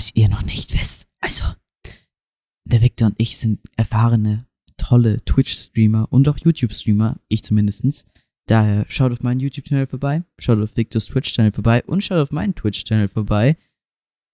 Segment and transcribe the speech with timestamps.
[0.00, 1.44] was ihr noch nicht wisst, also,
[2.64, 4.46] der Victor und ich sind erfahrene,
[4.78, 8.06] tolle Twitch-Streamer und auch YouTube-Streamer, ich zumindestens.
[8.46, 12.54] Daher schaut auf meinen YouTube-Channel vorbei, schaut auf Victors Twitch-Channel vorbei und schaut auf meinen
[12.54, 13.58] Twitch-Channel vorbei.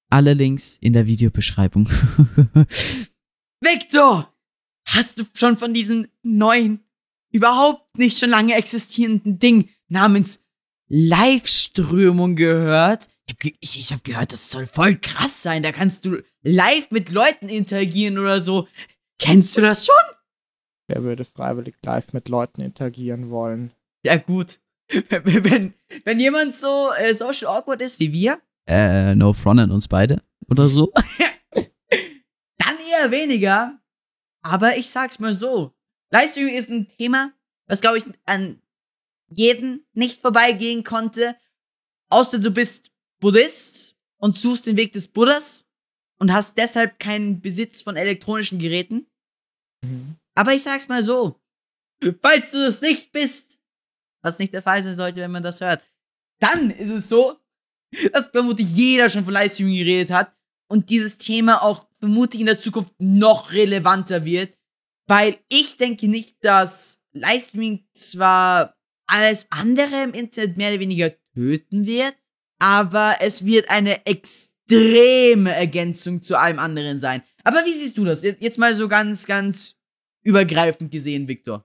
[0.08, 1.88] Alle Links in der Videobeschreibung.
[3.60, 4.32] Victor!
[4.86, 6.78] Hast du schon von diesem neuen,
[7.32, 10.44] überhaupt nicht schon lange existierenden Ding namens
[10.86, 13.08] Live-Strömung gehört?
[13.26, 15.62] Ich ich, ich hab gehört, das soll voll krass sein.
[15.62, 18.68] Da kannst du live mit Leuten interagieren oder so.
[19.18, 19.94] Kennst du das schon?
[20.88, 23.72] Wer würde freiwillig live mit Leuten interagieren wollen?
[24.04, 24.60] Ja, gut.
[24.88, 29.70] Wenn, wenn, wenn jemand so äh, social awkward ist wie wir, äh, no front an
[29.70, 30.92] uns beide oder so,
[31.52, 33.80] dann eher weniger.
[34.42, 35.72] Aber ich sag's mal so.
[36.10, 37.32] Livestreaming ist ein Thema,
[37.66, 38.60] was, glaube ich, an
[39.28, 41.36] jeden nicht vorbeigehen konnte.
[42.10, 42.92] Außer du bist
[43.26, 45.64] Buddhist und suchst den Weg des Buddhas
[46.20, 49.08] und hast deshalb keinen Besitz von elektronischen Geräten.
[49.82, 50.14] Mhm.
[50.36, 51.40] Aber ich sag's mal so.
[52.22, 53.58] Falls du es nicht bist,
[54.22, 55.82] was nicht der Fall sein sollte, wenn man das hört,
[56.38, 57.36] dann ist es so,
[58.12, 60.32] dass vermutlich jeder schon von Livestreaming geredet hat
[60.68, 64.56] und dieses Thema auch vermutlich in der Zukunft noch relevanter wird,
[65.08, 68.76] weil ich denke nicht, dass Livestreaming zwar
[69.08, 72.14] alles andere im Internet mehr oder weniger töten wird,
[72.58, 77.22] aber es wird eine extreme Ergänzung zu allem anderen sein.
[77.44, 78.22] Aber wie siehst du das?
[78.22, 79.76] Jetzt mal so ganz, ganz
[80.24, 81.64] übergreifend gesehen, Victor.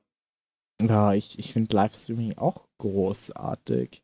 [0.82, 4.04] Ja, ich, ich finde Livestreaming auch großartig.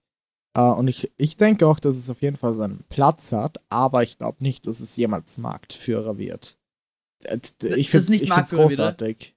[0.57, 4.01] Uh, und ich, ich denke auch, dass es auf jeden Fall seinen Platz hat, aber
[4.01, 6.57] ich glaube nicht, dass es jemals Marktführer wird.
[7.61, 9.35] Ich finde es großartig.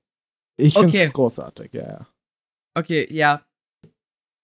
[0.57, 2.07] Ich finde es großartig, ja, ja.
[2.75, 3.43] Okay, ja.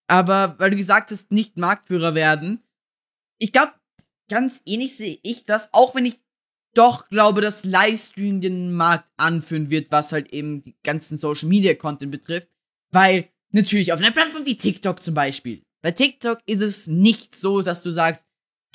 [0.07, 2.63] Aber weil du gesagt hast, nicht Marktführer werden,
[3.39, 3.73] ich glaube,
[4.29, 6.17] ganz ähnlich sehe ich das, auch wenn ich
[6.75, 11.75] doch glaube, dass Livestream den Markt anführen wird, was halt eben die ganzen Social Media
[11.75, 12.51] Content betrifft.
[12.93, 17.63] Weil natürlich auf einer Plattform wie TikTok zum Beispiel, bei TikTok ist es nicht so,
[17.63, 18.27] dass du sagst,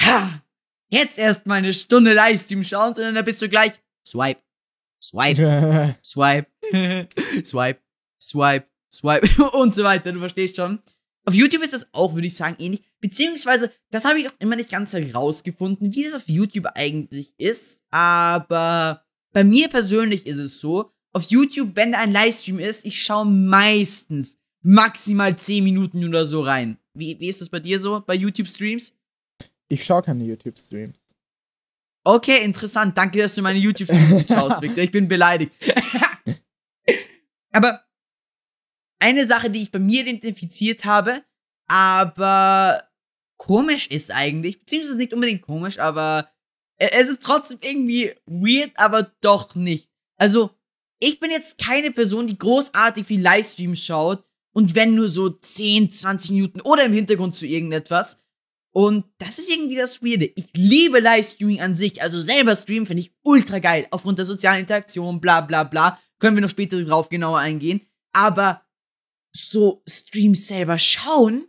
[0.01, 0.41] ha,
[0.89, 3.73] jetzt erst mal eine Stunde Livestream schauen, sondern da bist du gleich
[4.07, 4.41] Swipe,
[5.03, 6.47] Swipe, Swipe,
[7.43, 7.81] Swipe,
[8.21, 10.11] Swipe, Swipe und so weiter.
[10.11, 10.79] Du verstehst schon.
[11.25, 12.81] Auf YouTube ist das auch, würde ich sagen, ähnlich.
[12.99, 17.83] Beziehungsweise, das habe ich doch immer nicht ganz herausgefunden, wie das auf YouTube eigentlich ist.
[17.91, 23.01] Aber bei mir persönlich ist es so, auf YouTube, wenn da ein Livestream ist, ich
[23.01, 26.77] schaue meistens maximal 10 Minuten oder so rein.
[26.93, 28.93] Wie, wie ist das bei dir so, bei YouTube-Streams?
[29.67, 30.99] Ich schaue keine YouTube-Streams.
[32.03, 32.97] Okay, interessant.
[32.97, 34.83] Danke, dass du meine YouTube-Streams schaust, Victor.
[34.83, 35.51] Ich bin beleidigt.
[37.51, 37.83] Aber
[39.01, 41.23] eine Sache, die ich bei mir identifiziert habe,
[41.67, 42.83] aber
[43.37, 46.29] komisch ist eigentlich, beziehungsweise nicht unbedingt komisch, aber
[46.77, 49.89] es ist trotzdem irgendwie weird, aber doch nicht.
[50.17, 50.51] Also,
[50.99, 54.23] ich bin jetzt keine Person, die großartig viel Livestreams schaut,
[54.53, 58.17] und wenn nur so 10, 20 Minuten oder im Hintergrund zu irgendetwas.
[58.73, 60.31] Und das ist irgendwie das Weirde.
[60.35, 62.01] Ich liebe Livestreaming an sich.
[62.01, 63.87] Also selber streamen finde ich ultra geil.
[63.91, 65.99] Aufgrund der sozialen Interaktion, bla bla bla.
[66.19, 67.81] Können wir noch später drauf genauer eingehen.
[68.13, 68.61] Aber
[69.35, 71.47] so Streams selber schauen,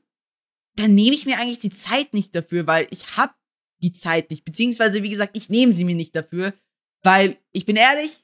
[0.76, 3.34] dann nehme ich mir eigentlich die Zeit nicht dafür, weil ich hab
[3.82, 4.44] die Zeit nicht.
[4.44, 6.54] Beziehungsweise, wie gesagt, ich nehme sie mir nicht dafür.
[7.02, 8.20] Weil, ich bin ehrlich,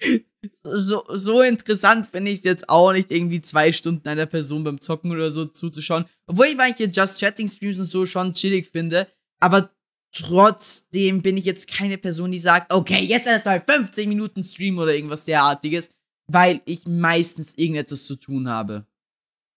[0.64, 4.80] so, so interessant finde ich es jetzt auch nicht, irgendwie zwei Stunden einer Person beim
[4.80, 6.04] Zocken oder so zuzuschauen.
[6.26, 9.08] Obwohl ich manche Just Chatting Streams und so schon chillig finde.
[9.40, 9.70] Aber
[10.12, 14.94] trotzdem bin ich jetzt keine Person, die sagt, okay, jetzt erstmal 15 Minuten Stream oder
[14.94, 15.90] irgendwas derartiges,
[16.32, 18.86] weil ich meistens irgendetwas zu tun habe.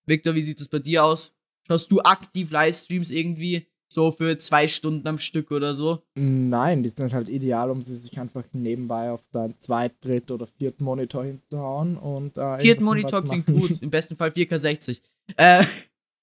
[0.06, 1.34] Victor, wie sieht es bei dir aus?
[1.68, 3.68] Schaust du aktiv Livestreams irgendwie?
[3.88, 6.03] So für zwei Stunden am Stück oder so?
[6.16, 10.47] Nein, die sind halt ideal, um sie sich einfach nebenbei auf seinen zweit-, dritt- oder
[10.47, 15.02] vierten Monitor hinzuhauen und äh, Vierten Monitor klingt gut, im besten Fall 4K60.
[15.38, 15.63] Äh,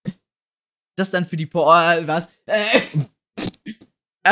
[0.96, 2.28] das dann für die po äh, was?
[2.46, 2.80] Äh,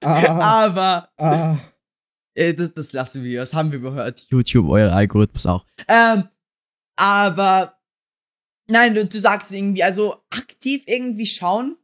[0.00, 1.58] ah, aber ah.
[2.34, 4.26] Äh, das, das lassen wir, das haben wir gehört.
[4.30, 5.66] YouTube, euer Algorithmus auch.
[5.88, 6.28] Ähm,
[6.96, 7.78] aber
[8.68, 11.76] nein, du, du sagst irgendwie, also aktiv irgendwie schauen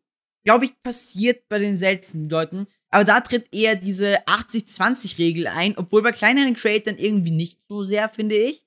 [0.49, 2.67] glaube ich, passiert bei den seltensten Leuten.
[2.89, 8.09] Aber da tritt eher diese 80-20-Regel ein, obwohl bei kleineren Creators irgendwie nicht so sehr,
[8.09, 8.65] finde ich.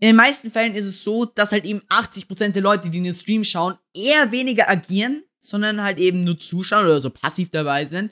[0.00, 3.04] In den meisten Fällen ist es so, dass halt eben 80% der Leute, die in
[3.04, 7.84] den Stream schauen, eher weniger agieren, sondern halt eben nur zuschauen oder so passiv dabei
[7.84, 8.10] sind.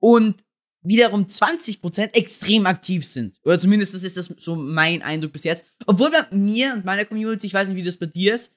[0.00, 0.44] Und
[0.82, 3.38] wiederum 20% extrem aktiv sind.
[3.44, 5.64] Oder zumindest das ist das so mein Eindruck bis jetzt.
[5.86, 8.54] Obwohl bei mir und meiner Community, ich weiß nicht, wie das bei dir ist,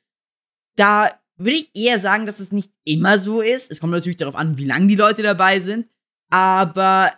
[0.76, 3.72] da würde ich eher sagen, dass es nicht immer so ist.
[3.72, 5.88] Es kommt natürlich darauf an, wie lange die Leute dabei sind.
[6.32, 7.12] Aber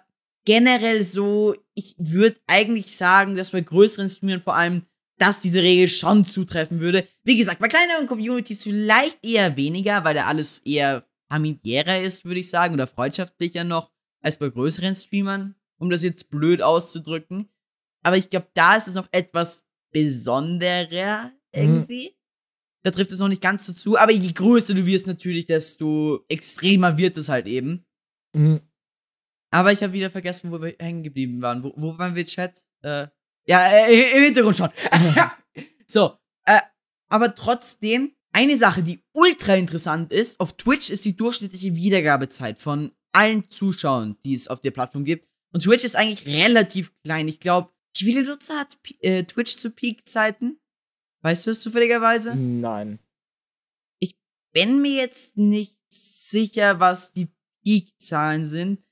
[0.45, 4.83] generell so, ich würde eigentlich sagen, dass bei größeren Streamern vor allem,
[5.17, 7.07] dass diese Regel schon zutreffen würde.
[7.23, 12.39] Wie gesagt, bei kleineren Communities vielleicht eher weniger, weil da alles eher familiärer ist, würde
[12.39, 17.49] ich sagen, oder freundschaftlicher noch, als bei größeren Streamern, um das jetzt blöd auszudrücken.
[18.03, 22.09] Aber ich glaube, da ist es noch etwas besonderer irgendwie.
[22.09, 22.13] Mhm.
[22.83, 26.23] Da trifft es noch nicht ganz so zu, aber je größer du wirst natürlich, desto
[26.29, 27.85] extremer wird es halt eben.
[28.33, 28.61] Mhm.
[29.51, 31.63] Aber ich habe wieder vergessen, wo wir hängen geblieben waren.
[31.63, 32.65] Wo, wo waren wir, Chat?
[32.81, 33.07] Äh,
[33.47, 34.69] ja, äh, im Hintergrund schon.
[35.87, 36.59] so, äh,
[37.09, 42.91] aber trotzdem, eine Sache, die ultra interessant ist, auf Twitch ist die durchschnittliche Wiedergabezeit von
[43.17, 45.27] allen Zuschauern, die es auf der Plattform gibt.
[45.51, 47.27] Und Twitch ist eigentlich relativ klein.
[47.27, 50.59] Ich glaube, wie viele Nutzer hat äh, Twitch zu Peak-Zeiten?
[51.23, 52.35] Weißt du es zufälligerweise?
[52.35, 52.99] Nein.
[53.99, 54.19] Ich
[54.53, 57.29] bin mir jetzt nicht sicher, was die
[57.63, 58.83] Peak-Zahlen sind.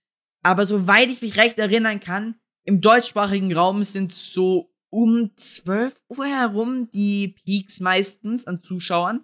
[0.44, 6.26] Aber soweit ich mich recht erinnern kann, im deutschsprachigen Raum sind so um 12 Uhr
[6.26, 9.24] herum die Peaks meistens an Zuschauern.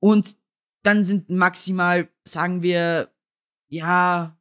[0.00, 0.38] Und
[0.84, 3.12] dann sind maximal, sagen wir,
[3.68, 4.38] ja,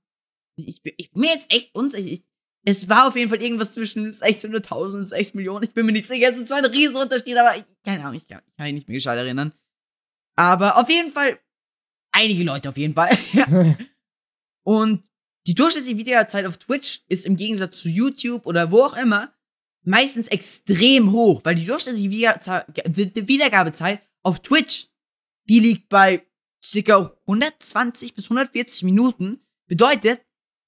[0.57, 2.05] ich, ich bin mir jetzt echt unsicher.
[2.05, 2.25] Ich,
[2.65, 5.63] es war auf jeden Fall irgendwas zwischen 600.000 und 6 Millionen.
[5.63, 6.31] Ich bin mir nicht sicher.
[6.31, 8.73] Es ist zwar ein riesen Unterschied, aber ich, keine Ahnung, ich kann, ich kann mich
[8.73, 9.53] nicht mehr gescheit erinnern.
[10.35, 11.39] Aber auf jeden Fall,
[12.11, 13.17] einige Leute auf jeden Fall.
[14.63, 15.05] und
[15.47, 19.31] die durchschnittliche Videozeit auf Twitch ist im Gegensatz zu YouTube oder wo auch immer
[19.83, 24.87] meistens extrem hoch, weil die durchschnittliche Wiedergabezeit auf Twitch,
[25.47, 26.25] die liegt bei
[26.65, 29.39] circa 120 bis 140 Minuten.
[29.67, 30.21] Bedeutet,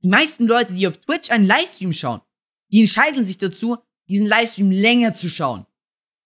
[0.04, 2.22] die meisten Leute, die auf Twitch einen Livestream schauen,
[2.72, 3.78] die entscheiden sich dazu,
[4.08, 5.66] diesen Livestream länger zu schauen.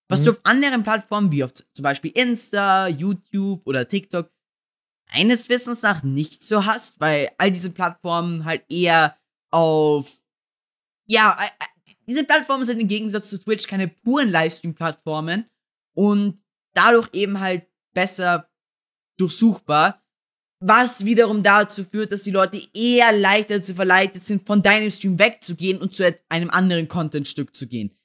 [0.10, 0.26] Was mhm.
[0.26, 4.30] du auf anderen Plattformen wie auf zum Beispiel Insta, YouTube oder TikTok
[5.14, 9.18] meines Wissens nach nicht so hast, weil all diese Plattformen halt eher
[9.52, 10.20] auf,
[11.08, 11.38] ja,
[12.08, 15.50] diese Plattformen sind im Gegensatz zu Twitch keine puren Livestream-Plattformen
[15.94, 16.42] und
[16.74, 18.50] dadurch eben halt besser
[19.22, 20.02] durchsuchbar,
[20.60, 25.18] was wiederum dazu führt, dass die Leute eher leichter zu verleitet sind, von deinem Stream
[25.18, 27.98] wegzugehen und zu einem anderen Contentstück zu gehen.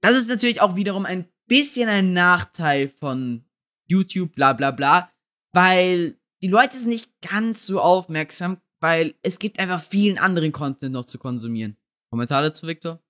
[0.00, 3.44] Das ist natürlich auch wiederum ein bisschen ein Nachteil von
[3.88, 5.10] YouTube, bla bla bla,
[5.52, 10.92] weil die Leute sind nicht ganz so aufmerksam, weil es gibt einfach vielen anderen Content
[10.92, 11.76] noch zu konsumieren.
[12.10, 13.00] Kommentar dazu, Victor?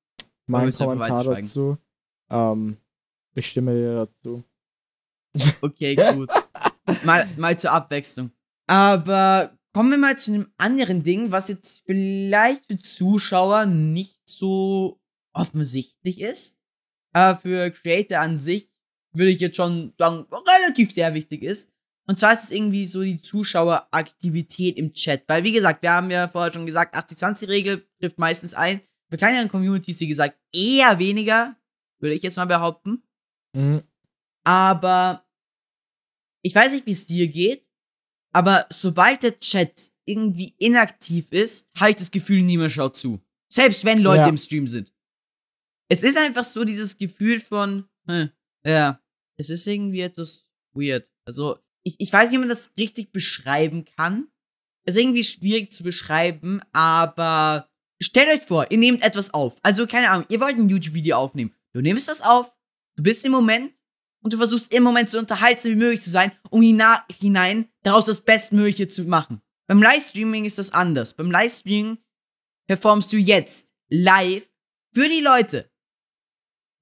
[0.46, 1.76] Mein Kommentar dazu.
[2.31, 2.76] Ähm,
[3.34, 4.44] ich stimme dir dazu.
[5.61, 6.31] Okay, gut.
[7.04, 8.30] Mal, mal zur Abwechslung.
[8.66, 15.00] Aber kommen wir mal zu einem anderen Ding, was jetzt vielleicht für Zuschauer nicht so
[15.32, 16.58] offensichtlich ist.
[17.12, 18.70] Aber für Creator an sich
[19.12, 21.70] würde ich jetzt schon sagen, relativ sehr wichtig ist.
[22.08, 25.24] Und zwar ist es irgendwie so die Zuschaueraktivität im Chat.
[25.26, 28.80] Weil, wie gesagt, wir haben ja vorher schon gesagt, 80-20-Regel trifft meistens ein.
[29.10, 31.56] Bei kleineren Communities, wie gesagt, eher weniger,
[31.98, 33.02] würde ich jetzt mal behaupten.
[33.54, 33.82] Mhm.
[34.44, 35.25] Aber
[36.46, 37.69] ich weiß nicht, wie es dir geht,
[38.32, 43.20] aber sobald der Chat irgendwie inaktiv ist, habe ich das Gefühl, niemand schaut zu.
[43.52, 44.28] Selbst wenn Leute ja.
[44.28, 44.94] im Stream sind.
[45.88, 48.31] Es ist einfach so dieses Gefühl von, hm,
[48.64, 49.02] ja,
[49.37, 51.10] es ist irgendwie etwas weird.
[51.26, 54.28] Also, ich, ich weiß nicht, wie man das richtig beschreiben kann.
[54.84, 57.69] Es ist irgendwie schwierig zu beschreiben, aber
[58.00, 59.58] stellt euch vor, ihr nehmt etwas auf.
[59.64, 61.52] Also, keine Ahnung, ihr wollt ein YouTube-Video aufnehmen.
[61.73, 62.56] Du nimmst das auf,
[62.94, 63.73] du bist im Moment
[64.23, 68.20] und du versuchst im Moment so unterhaltsam wie möglich zu sein, um hinein daraus das
[68.20, 69.40] Bestmögliche zu machen.
[69.66, 71.14] Beim Livestreaming ist das anders.
[71.14, 71.99] Beim Livestreaming
[72.66, 74.49] performst du jetzt live
[74.92, 75.70] für die Leute.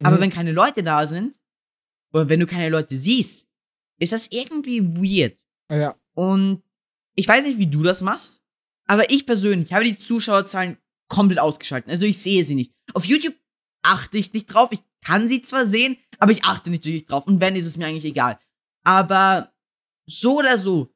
[0.02, 0.22] Aber mhm.
[0.22, 1.36] wenn keine Leute da sind,
[2.12, 3.48] oder wenn du keine Leute siehst,
[3.98, 5.38] ist das irgendwie weird.
[5.70, 5.96] Ja.
[6.14, 6.62] Und
[7.16, 8.42] ich weiß nicht, wie du das machst,
[8.86, 11.90] aber ich persönlich habe die Zuschauerzahlen komplett ausgeschaltet.
[11.90, 12.72] Also ich sehe sie nicht.
[12.92, 13.34] Auf YouTube
[13.84, 14.70] achte ich nicht drauf.
[14.72, 17.26] Ich kann sie zwar sehen, aber ich achte nicht wirklich drauf.
[17.26, 18.38] Und wenn, ist es mir eigentlich egal.
[18.84, 19.52] Aber
[20.06, 20.90] so oder so.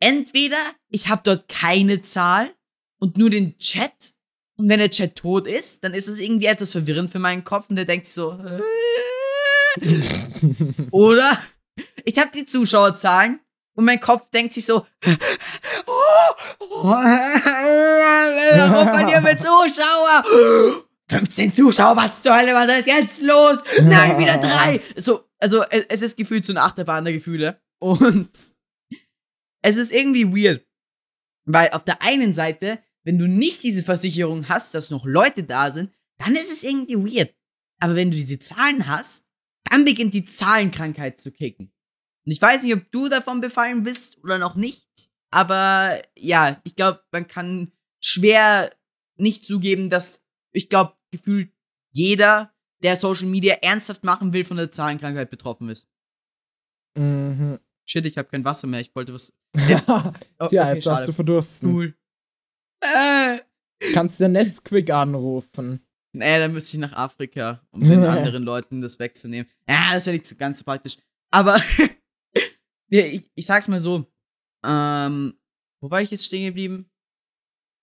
[0.00, 0.58] Entweder
[0.90, 2.54] ich habe dort keine Zahl
[2.98, 3.92] und nur den Chat.
[4.56, 7.70] Und wenn der Chat tot ist, dann ist es irgendwie etwas verwirrend für meinen Kopf
[7.70, 8.32] und der denkt so.
[8.32, 8.60] Äh?
[10.90, 11.30] oder
[12.04, 13.40] ich habe die Zuschauerzahlen
[13.74, 14.84] und mein Kopf denkt sich so,
[15.86, 16.84] oh,
[18.68, 20.84] warum verlieren wir Zuschauer?
[21.08, 23.58] 15 Zuschauer, was zur Hölle, was ist jetzt los?
[23.82, 24.80] Nein, wieder drei!
[24.96, 27.60] So, also es ist gefühlt so eine Achterbahn der Gefühle.
[27.80, 28.30] Und
[29.62, 30.66] es ist irgendwie weird.
[31.44, 35.70] Weil auf der einen Seite, wenn du nicht diese Versicherung hast, dass noch Leute da
[35.70, 37.34] sind, dann ist es irgendwie weird.
[37.80, 39.24] Aber wenn du diese Zahlen hast,
[39.64, 41.72] dann beginnt die Zahlenkrankheit zu kicken.
[42.26, 44.88] Und ich weiß nicht, ob du davon befallen bist oder noch nicht.
[45.30, 47.72] Aber ja, ich glaube, man kann
[48.02, 48.70] schwer
[49.16, 50.22] nicht zugeben, dass
[50.52, 51.52] ich glaube, gefühlt
[51.92, 55.88] jeder, der Social Media ernsthaft machen will, von der Zahlenkrankheit betroffen ist.
[56.96, 57.58] Mhm.
[57.88, 58.80] Shit, ich habe kein Wasser mehr.
[58.80, 59.32] Ich wollte was.
[59.68, 59.82] Ja,
[60.38, 61.72] Oh, Tja, okay, jetzt hast du verdursten.
[61.74, 61.94] Cool.
[62.82, 63.38] Äh,
[63.94, 65.80] Kannst der Nesquik anrufen.
[66.12, 69.50] nee, dann müsste ich nach Afrika, um den anderen Leuten das wegzunehmen.
[69.68, 70.96] Ja, das wäre nicht so ganz so praktisch.
[71.30, 71.56] Aber
[72.90, 74.06] ja, ich, ich sag's mal so.
[74.64, 75.34] Ähm,
[75.80, 76.90] wo war ich jetzt stehen geblieben?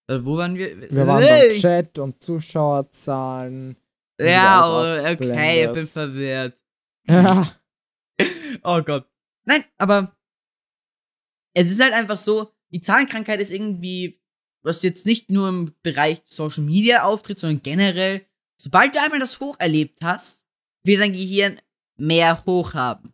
[0.08, 0.90] Äh, wo waren wir?
[0.92, 3.76] Wir waren beim Chat und Zuschauerzahlen.
[4.20, 6.62] Ja, oh, okay, ich bin verwirrt.
[7.08, 7.52] Ja.
[8.64, 9.06] Oh Gott.
[9.44, 10.16] Nein, aber
[11.54, 14.22] es ist halt einfach so, die Zahlenkrankheit ist irgendwie,
[14.64, 19.42] was jetzt nicht nur im Bereich Social Media auftritt, sondern generell, sobald du einmal das
[19.42, 20.46] Hoch erlebt hast,
[20.84, 21.60] wird dein Gehirn
[21.98, 23.14] mehr Hoch haben.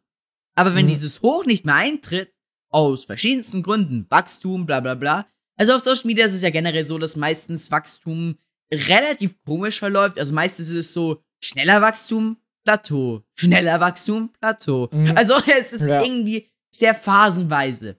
[0.55, 0.89] Aber wenn Mhm.
[0.89, 2.31] dieses Hoch nicht mehr eintritt,
[2.69, 5.27] aus verschiedensten Gründen, Wachstum, bla bla bla,
[5.61, 8.35] also auf Social Media ist es ja generell so, dass meistens Wachstum
[8.73, 10.17] relativ komisch verläuft.
[10.17, 14.89] Also meistens ist es so schneller Wachstum, Plateau, schneller Wachstum, Plateau.
[14.91, 15.13] Mhm.
[15.15, 16.01] Also es ist Ja.
[16.03, 17.97] irgendwie sehr phasenweise.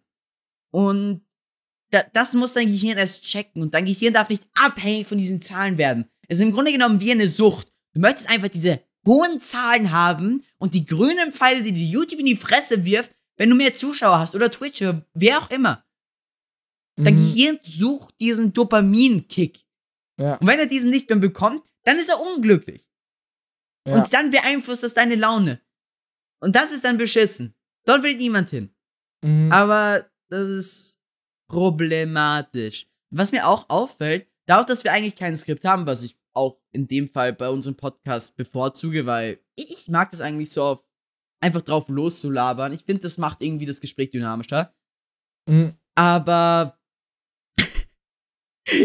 [0.72, 1.22] Und
[1.92, 3.62] da, das muss dein Gehirn erst checken.
[3.62, 6.06] Und dein Gehirn darf nicht abhängig von diesen Zahlen werden.
[6.26, 7.68] Es ist im Grunde genommen wie eine Sucht.
[7.94, 12.26] Du möchtest einfach diese hohen Zahlen haben und die grünen Pfeile, die dir YouTube in
[12.26, 15.84] die Fresse wirft, wenn du mehr Zuschauer hast oder Twitch oder wer auch immer.
[16.96, 17.18] Dein Mhm.
[17.18, 19.64] Gehirn sucht diesen Dopamin-Kick.
[20.20, 20.36] Ja.
[20.36, 22.88] Und wenn er diesen nicht mehr bekommt, dann ist er unglücklich.
[23.88, 23.96] Ja.
[23.96, 25.60] Und dann beeinflusst das deine Laune.
[26.40, 27.54] Und das ist dann beschissen.
[27.84, 28.74] Dort will niemand hin.
[29.24, 29.50] Mhm.
[29.50, 30.98] Aber das ist
[31.48, 32.86] problematisch.
[33.10, 36.88] Was mir auch auffällt, dadurch, dass wir eigentlich kein Skript haben, was ich auch in
[36.88, 40.88] dem Fall bei unserem Podcast bevorzuge, weil ich mag das eigentlich so auf
[41.40, 42.72] einfach drauf loszulabern.
[42.72, 44.74] Ich finde, das macht irgendwie das Gespräch dynamischer.
[45.48, 45.74] Mhm.
[45.94, 46.78] Aber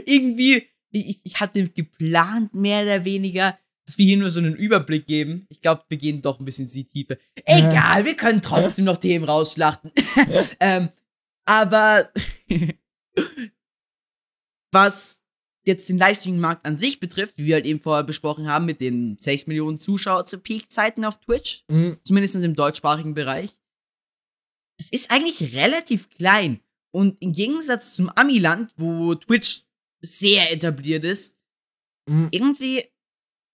[0.05, 5.05] irgendwie, ich, ich hatte geplant, mehr oder weniger, dass wir hier nur so einen Überblick
[5.07, 5.45] geben.
[5.49, 7.17] Ich glaube, wir gehen doch ein bisschen in die Tiefe.
[7.45, 9.91] Egal, wir können trotzdem noch Themen rausschlachten.
[10.59, 10.89] ähm,
[11.45, 12.11] aber
[14.73, 15.19] was
[15.65, 19.17] jetzt den Livestream-Markt an sich betrifft, wie wir halt eben vorher besprochen haben, mit den
[19.19, 21.97] 6 Millionen Zuschauer zu Peak-Zeiten auf Twitch, Mhm.
[22.03, 23.51] zumindest im deutschsprachigen Bereich,
[24.79, 26.61] es ist eigentlich relativ klein.
[26.91, 29.63] Und im Gegensatz zum Amiland, wo Twitch
[30.01, 31.35] sehr etabliert ist,
[32.09, 32.29] Mhm.
[32.31, 32.85] irgendwie,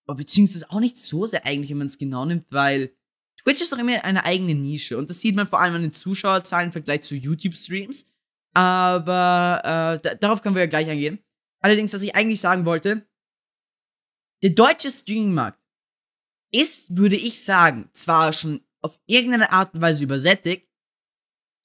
[0.06, 2.94] beziehungsweise auch nicht so sehr eigentlich, wenn man es genau nimmt, weil
[3.42, 5.92] Twitch ist doch immer eine eigene Nische und das sieht man vor allem an den
[5.92, 8.06] Zuschauerzahlen im Vergleich zu YouTube-Streams.
[8.54, 11.18] Aber äh, da, darauf können wir ja gleich eingehen.
[11.60, 13.06] Allerdings, was ich eigentlich sagen wollte,
[14.42, 15.58] der deutsche Streaming-Markt
[16.52, 20.70] ist, würde ich sagen, zwar schon auf irgendeine Art und Weise übersättigt,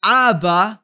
[0.02, 0.84] aber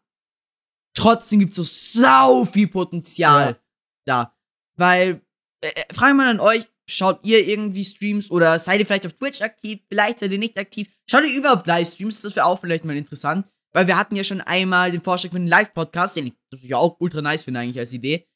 [0.93, 1.63] trotzdem gibt es so
[2.03, 3.61] sau viel Potenzial Ja.
[4.05, 4.35] Da.
[4.77, 5.21] Weil,
[5.61, 9.13] äh, äh, frage mal an euch, schaut ihr irgendwie Streams oder seid ihr vielleicht auf
[9.13, 12.85] Twitch aktiv, vielleicht seid ihr nicht aktiv, schaut ihr überhaupt Livestreams, das wäre auch vielleicht
[12.85, 16.33] mal interessant, weil wir hatten ja schon einmal den Vorschlag für einen Live-Podcast, den ich
[16.51, 18.27] das auch ultra nice finde eigentlich als Idee,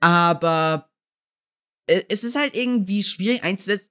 [0.00, 0.88] aber
[1.86, 3.42] äh, es ist halt irgendwie schwierig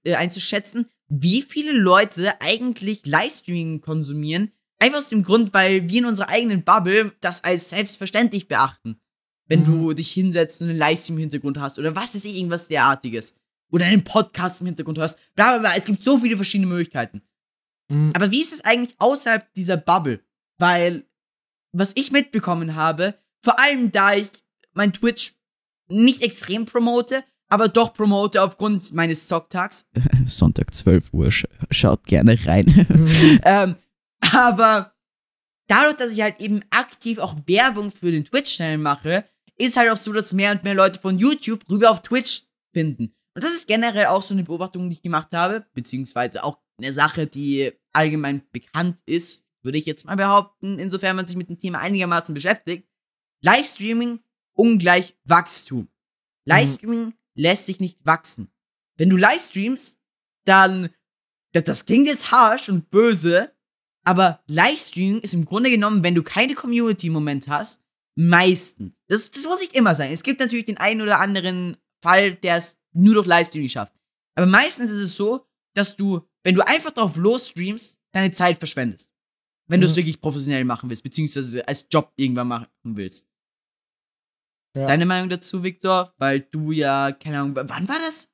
[0.05, 6.05] äh, einzuschätzen, wie viele Leute eigentlich Livestreaming konsumieren, einfach aus dem Grund, weil wir in
[6.05, 8.99] unserer eigenen Bubble das als selbstverständlich beachten.
[9.47, 9.65] Wenn Mhm.
[9.65, 13.33] du dich hinsetzt und einen Livestream im Hintergrund hast oder was ist irgendwas derartiges.
[13.71, 15.19] Oder einen Podcast im Hintergrund hörst.
[15.35, 15.77] Bla bla bla.
[15.77, 17.21] Es gibt so viele verschiedene Möglichkeiten.
[17.89, 18.11] Mhm.
[18.15, 20.23] Aber wie ist es eigentlich außerhalb dieser Bubble?
[20.59, 21.03] Weil,
[21.73, 24.29] was ich mitbekommen habe, vor allem da ich
[24.73, 25.33] mein Twitch
[25.87, 29.85] nicht extrem promote, aber doch promote aufgrund meines Zocktags.
[30.25, 31.29] Sonntag 12 Uhr,
[31.71, 32.65] schaut gerne rein.
[32.89, 33.39] Mhm.
[33.45, 33.75] ähm,
[34.33, 34.95] aber
[35.67, 39.25] dadurch, dass ich halt eben aktiv auch Werbung für den Twitch-Channel mache,
[39.57, 42.43] ist halt auch so, dass mehr und mehr Leute von YouTube rüber auf Twitch
[42.73, 43.15] finden.
[43.35, 46.93] Und das ist generell auch so eine Beobachtung, die ich gemacht habe, beziehungsweise auch eine
[46.93, 51.57] Sache, die allgemein bekannt ist, würde ich jetzt mal behaupten, insofern man sich mit dem
[51.57, 52.87] Thema einigermaßen beschäftigt.
[53.41, 54.19] Livestreaming
[54.53, 55.89] ungleich Wachstum.
[56.45, 58.51] Livestreaming lässt sich nicht wachsen.
[58.97, 59.99] Wenn du Livestreamst,
[60.45, 60.89] dann,
[61.51, 63.53] das, das klingt jetzt harsh und böse,
[64.05, 67.81] aber Livestreaming ist im Grunde genommen, wenn du keine Community im Moment hast,
[68.17, 69.03] meistens.
[69.07, 70.11] Das, das muss nicht immer sein.
[70.11, 73.93] Es gibt natürlich den einen oder anderen Fall, der es nur durch Livestreaming schafft.
[74.35, 75.45] Aber meistens ist es so,
[75.75, 79.13] dass du, wenn du einfach drauf losstreamst, deine Zeit verschwendest.
[79.67, 79.97] Wenn du es Mhm.
[79.97, 83.27] wirklich professionell machen willst, beziehungsweise als Job irgendwann machen willst.
[84.77, 84.85] Ja.
[84.87, 86.13] Deine Meinung dazu, Victor?
[86.17, 88.29] Weil du ja, keine Ahnung, wann war das?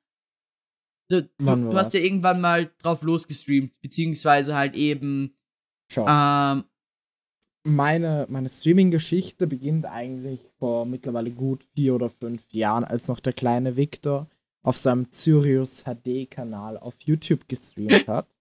[1.09, 5.35] Du, du, du hast ja irgendwann mal drauf losgestreamt, beziehungsweise halt eben
[6.07, 6.63] ähm,
[7.63, 13.34] meine, meine Streaming-Geschichte beginnt eigentlich vor mittlerweile gut vier oder fünf Jahren, als noch der
[13.34, 14.27] kleine Victor
[14.63, 18.27] auf seinem Sirius HD-Kanal auf YouTube gestreamt hat.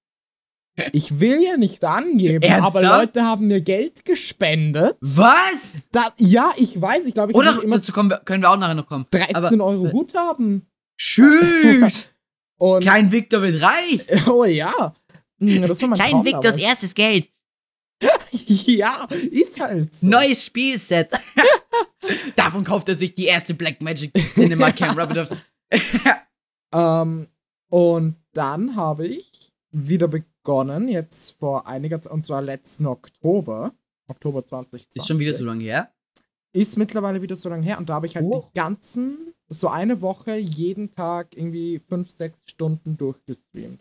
[0.93, 2.85] Ich will ja nicht angeben, Ernsthaft?
[2.87, 4.97] aber Leute haben mir Geld gespendet.
[5.03, 5.89] Was?
[5.93, 8.75] Da, ja, ich weiß, ich glaube, ich Oder immer dazu kommen können wir auch nachher
[8.77, 9.05] noch kommen.
[9.11, 10.67] 13 aber- Euro Guthaben.
[10.97, 12.09] Tschüss!
[12.59, 14.07] Und, Klein Victor wird reich!
[14.29, 14.95] oh ja.
[15.39, 17.29] Hm, Das war mein Klein Traum Victors erstes Geld.
[18.33, 20.09] Ja, ist halt so.
[20.09, 21.11] Neues Spielset.
[22.37, 25.25] Davon kauft er sich die erste Blackmagic Cinema Camera.
[26.73, 27.29] Ähm,
[27.69, 33.75] und dann habe ich wieder begonnen, jetzt vor einiger Zeit, und zwar letzten Oktober,
[34.09, 34.97] Oktober 2020.
[34.97, 35.93] Ist schon wieder so lange her.
[36.53, 38.45] Ist mittlerweile wieder so lange her und da habe ich halt Oh.
[38.49, 43.81] die ganzen, so eine Woche, jeden Tag irgendwie fünf, sechs Stunden durchgestreamt.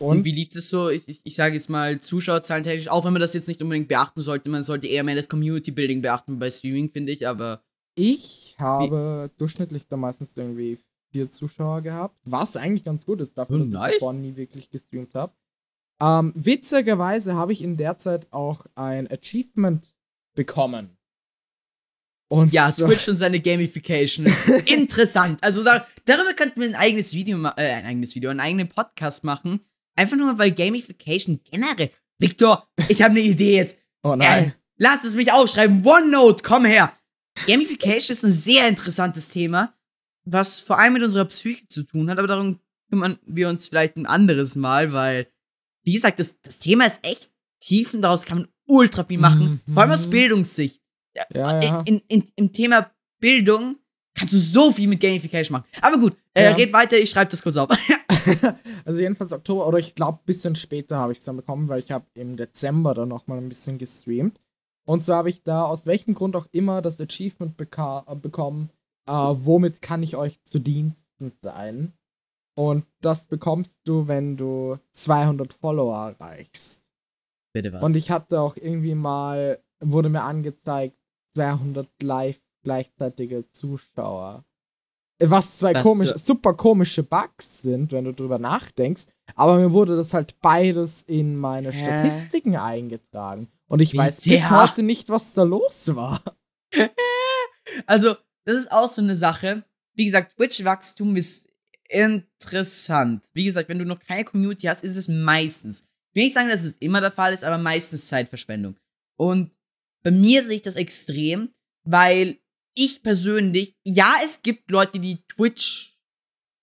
[0.00, 0.88] Und, Und, wie lief das so?
[0.88, 3.88] Ich, ich, ich sage jetzt mal Zuschauerzahlen technisch, auch wenn man das jetzt nicht unbedingt
[3.88, 4.48] beachten sollte.
[4.48, 7.62] Man sollte eher mehr das Community Building beachten bei Streaming, finde ich, aber
[7.96, 10.78] ich habe durchschnittlich da meistens irgendwie
[11.12, 13.92] vier Zuschauer gehabt, was eigentlich ganz gut ist, dafür, Oh, dass nice.
[13.92, 15.34] ich davor nie wirklich gestreamt habe.
[16.00, 19.92] Ähm, witzigerweise habe ich in der Zeit auch ein Achievement
[20.34, 20.96] bekommen.
[22.32, 25.42] Und ja, so, Twitch und seine Gamification ist interessant.
[25.42, 29.24] Also da, darüber könnten wir ein eigenes Video, äh, ein eigenes Video, einen eigenen Podcast
[29.24, 29.60] machen.
[30.00, 31.90] Einfach nur, weil Gamification generell.
[32.18, 33.76] Victor, ich habe eine Idee jetzt.
[34.02, 34.54] oh Äh, nein.
[34.78, 35.84] lass es mich aufschreiben.
[35.86, 36.92] OneNote, komm her.
[37.46, 39.74] Gamification ist ein sehr interessantes Thema,
[40.24, 42.58] was vor allem mit unserer Psyche zu tun hat, aber darum
[42.90, 45.28] kümmern wir uns vielleicht ein anderes Mal, weil,
[45.84, 47.30] wie gesagt, das, das Thema ist echt
[47.60, 49.74] tief und daraus kann man ultra viel machen, Mhm.
[49.74, 50.80] vor allem aus Bildungssicht.
[51.34, 51.82] ja, ja.
[51.86, 52.90] In, in, Im Thema
[53.20, 53.76] Bildung
[54.14, 55.68] kannst du so viel mit Gamification machen.
[55.82, 56.56] Aber gut, äh, Ja.
[56.56, 57.68] red weiter, ich schreibe das kurz auf.
[58.84, 61.80] also jedenfalls Oktober, oder ich glaube, ein bisschen später habe ich es dann bekommen, weil
[61.80, 64.40] ich habe im Dezember dann nochmal ein bisschen gestreamt.
[64.86, 68.70] Und zwar habe ich da aus welchem Grund auch immer das Achievement bekommen,
[69.06, 71.92] äh, womit kann ich euch zu Diensten sein?
[72.56, 76.84] Und das bekommst du, wenn du 200 Follower erreichst.
[77.52, 77.82] Bitte was?
[77.82, 80.96] Und ich hatte auch irgendwie mal, wurde mir angezeigt,
[81.34, 84.44] 200 live gleichzeitige Zuschauer.
[85.22, 89.04] Was zwei Das, komisch, äh, super komische Bugs sind, wenn du drüber nachdenkst.
[89.34, 91.84] Aber mir wurde das halt beides in meine Hä?
[91.84, 93.48] Statistiken eingetragen.
[93.68, 94.50] Und ich Wie weiß bis der?
[94.50, 96.22] heute nicht, was da los war.
[97.86, 99.62] Also, das ist auch so eine Sache.
[99.94, 101.46] Wie gesagt, Twitch-Wachstum ist
[101.88, 103.22] interessant.
[103.32, 105.84] Wie gesagt, wenn du noch keine Community hast, ist es meistens.
[106.10, 108.76] Ich will nicht sagen, dass es immer der Fall ist, aber meistens Zeitverschwendung.
[109.16, 109.52] Und
[110.02, 111.50] bei mir sehe ich das extrem,
[111.84, 112.39] weil
[112.84, 115.98] ich persönlich, ja, es gibt Leute, die Twitch,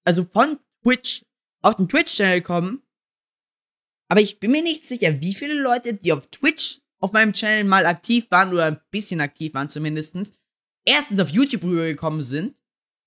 [0.04, 1.24] also von Twitch
[1.62, 2.82] auf den Twitch-Channel kommen,
[4.10, 7.66] aber ich bin mir nicht sicher, wie viele Leute, die auf Twitch auf meinem Channel
[7.66, 10.34] mal aktiv waren oder ein bisschen aktiv waren zumindestens,
[10.86, 12.56] erstens auf YouTube rübergekommen sind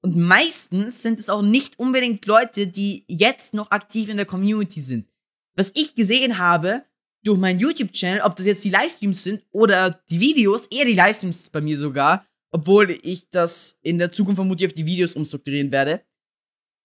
[0.02, 4.80] und meistens sind es auch nicht unbedingt Leute, die jetzt noch aktiv in der Community
[4.80, 5.08] sind.
[5.56, 6.84] Was ich gesehen habe
[7.24, 11.50] durch meinen YouTube-Channel, ob das jetzt die Livestreams sind oder die Videos, eher die Livestreams
[11.50, 16.04] bei mir sogar, obwohl ich das in der Zukunft vermutlich auf die Videos umstrukturieren werde.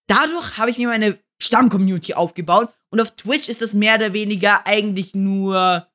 [0.08, 4.66] Dadurch habe ich mir meine Stamm-Community aufgebaut und auf Twitch ist das mehr oder weniger
[4.68, 5.88] eigentlich nur,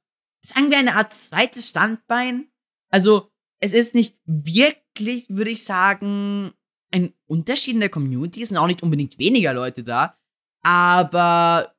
[0.44, 2.50] sagen wir, eine Art zweites Standbein.
[2.90, 3.30] Also,
[3.60, 6.52] es ist nicht wirklich, würde ich sagen,
[6.92, 8.42] ein Unterschied in der Community.
[8.42, 10.18] Es sind auch nicht unbedingt weniger Leute da.
[10.62, 11.74] Aber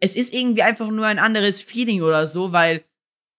[0.00, 2.84] es ist irgendwie einfach nur ein anderes Feeling oder so, weil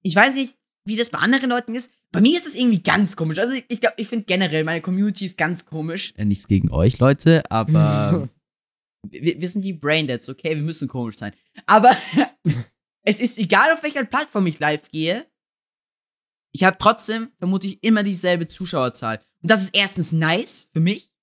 [0.03, 1.91] ich weiß nicht, wie das bei anderen Leuten ist.
[2.15, 3.39] Bei mir ist das irgendwie ganz komisch.
[3.39, 6.13] Also ich glaube, ich finde generell, meine Community ist ganz komisch.
[6.15, 8.29] Äh, nichts gegen euch, Leute, aber
[9.09, 10.55] wir, wir sind die Braindeads, okay?
[10.55, 11.33] Wir müssen komisch sein.
[11.65, 11.95] Aber
[13.03, 15.25] es ist egal, auf welcher Plattform ich live gehe.
[16.53, 19.19] Ich habe trotzdem vermutlich immer dieselbe Zuschauerzahl.
[19.41, 21.13] Und das ist erstens nice für mich.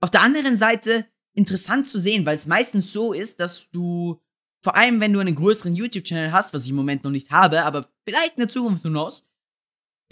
[0.00, 4.20] Auf der anderen Seite interessant zu sehen, weil es meistens so ist, dass du,
[4.60, 7.64] vor allem wenn du einen größeren YouTube-Channel hast, was ich im Moment noch nicht habe,
[7.64, 9.22] aber vielleicht in der Zukunft nur noch,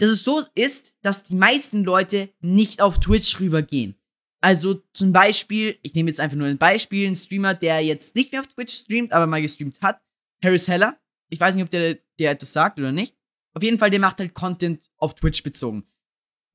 [0.01, 3.95] dass es so ist, dass die meisten Leute nicht auf Twitch rübergehen.
[4.43, 8.31] Also zum Beispiel, ich nehme jetzt einfach nur ein Beispiel, ein Streamer, der jetzt nicht
[8.31, 10.01] mehr auf Twitch streamt, aber mal gestreamt hat,
[10.43, 10.99] Harris Heller.
[11.29, 13.15] Ich weiß nicht, ob der, der etwas sagt oder nicht.
[13.53, 15.85] Auf jeden Fall, der macht halt Content auf Twitch bezogen.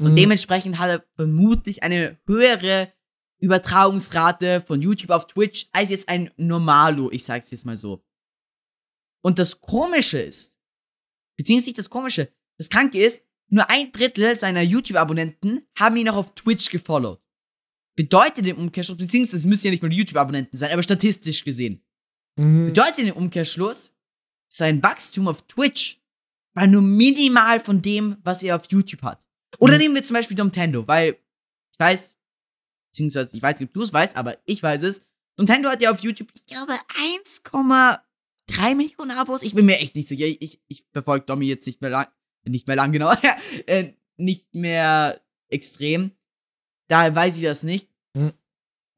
[0.01, 0.17] Und Mhm.
[0.17, 2.93] dementsprechend hat er vermutlich eine höhere
[3.39, 8.05] Übertragungsrate von YouTube auf Twitch als jetzt ein Normalo, ich sag's jetzt mal so.
[9.23, 10.59] Und das Komische ist,
[11.37, 16.17] beziehungsweise nicht das Komische, das Kranke ist, nur ein Drittel seiner YouTube-Abonnenten haben ihn auch
[16.17, 17.21] auf Twitch gefollowt.
[17.97, 21.83] Bedeutet im Umkehrschluss, beziehungsweise es müssen ja nicht mal YouTube-Abonnenten sein, aber statistisch gesehen,
[22.39, 22.67] Mhm.
[22.67, 23.93] bedeutet im Umkehrschluss,
[24.49, 26.03] sein Wachstum auf Twitch
[26.55, 29.27] war nur minimal von dem, was er auf YouTube hat.
[29.59, 29.79] Oder Mhm.
[29.81, 31.19] nehmen wir zum Beispiel Nintendo, weil
[31.73, 32.17] ich weiß,
[32.91, 35.03] beziehungsweise ich weiß nicht, ob du es weißt, aber ich weiß es.
[35.39, 39.43] Nintendo hat ja auf YouTube, ich glaube, 1,3 Millionen Abos.
[39.43, 40.25] Ich bin mir echt nicht sicher.
[40.27, 42.07] Ich, ich verfolge Domi jetzt nicht mehr lang,
[42.47, 43.13] nicht mehr lang, genau,
[43.67, 46.13] äh, nicht mehr extrem.
[46.89, 47.89] Daher weiß ich das nicht.
[48.15, 48.33] Mhm.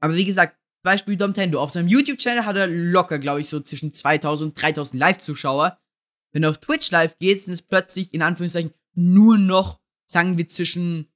[0.01, 1.61] Aber wie gesagt, Beispiel Nintendo.
[1.61, 5.79] Auf seinem YouTube-Channel hat er locker, glaube ich, so zwischen 2000 und 3000 Live-Zuschauer.
[6.33, 10.47] Wenn du auf Twitch live gehst, sind es plötzlich, in Anführungszeichen, nur noch, sagen wir,
[10.49, 11.11] zwischen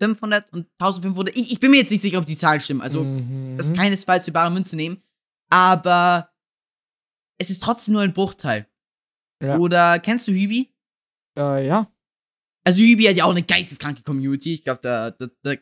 [0.00, 1.36] 500 und 1500.
[1.36, 2.80] Ich, ich bin mir jetzt nicht sicher, ob die Zahlen stimmen.
[2.82, 3.56] Also, Mhm.
[3.56, 5.02] das keinesfalls für bare Münze nehmen.
[5.50, 6.30] Aber
[7.38, 8.66] es ist trotzdem nur ein Bruchteil.
[9.42, 9.58] Ja.
[9.58, 10.74] Oder kennst du Hübi?
[11.38, 11.90] Äh, ja.
[12.64, 14.52] Also Hübi hat ja auch eine geisteskranke Community.
[14.54, 15.54] Ich glaube, da, da, da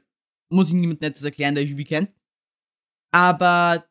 [0.51, 2.11] muss ich niemand Nettes erklären, der Hübi kennt.
[3.15, 3.89] Aber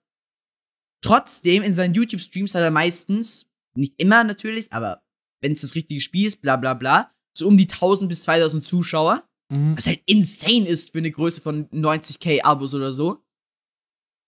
[1.02, 5.04] trotzdem, in seinen YouTube-Streams hat er meistens, nicht immer natürlich, aber
[5.42, 8.66] wenn es das richtige Spiel ist, bla bla bla, so um die 1000 bis 2000
[8.66, 9.28] Zuschauer.
[9.52, 9.78] Mhm.
[9.78, 13.24] Was halt insane ist für eine Größe von 90k Abos oder so.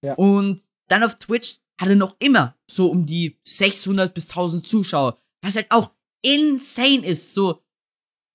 [0.04, 0.14] Ja.
[0.14, 5.20] Und dann auf Twitch hat er noch immer so um die 600 bis 1000 Zuschauer.
[5.42, 5.92] Was halt auch
[6.22, 7.34] insane ist.
[7.34, 7.64] So,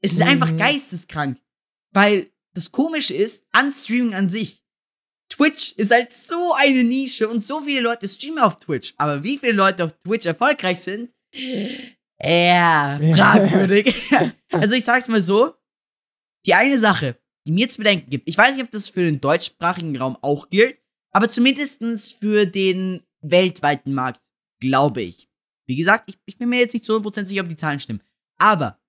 [0.01, 0.29] es ist Mhm.
[0.29, 1.39] einfach geisteskrank.
[1.93, 4.63] Weil das Komische ist, an Streaming an sich.
[5.31, 8.93] Twitch ist halt so eine Nische und so viele Leute streamen auf Twitch.
[8.99, 11.13] Aber wie viele Leute auf Twitch erfolgreich sind,
[12.23, 13.15] ja, Ja.
[13.15, 13.95] fragwürdig.
[14.53, 15.55] also ich sag's mal so,
[16.47, 17.17] die eine Sache,
[17.47, 20.51] die mir zu bedenken gibt, ich weiß nicht, ob das für den deutschsprachigen Raum auch
[20.51, 20.79] gilt,
[21.13, 24.23] aber zumindestens für den weltweiten Markt,
[24.61, 25.29] glaube ich.
[25.69, 28.03] Wie gesagt, ich, ich bin mir jetzt nicht zu 100% sicher, ob die Zahlen stimmen.
[28.39, 28.81] Aber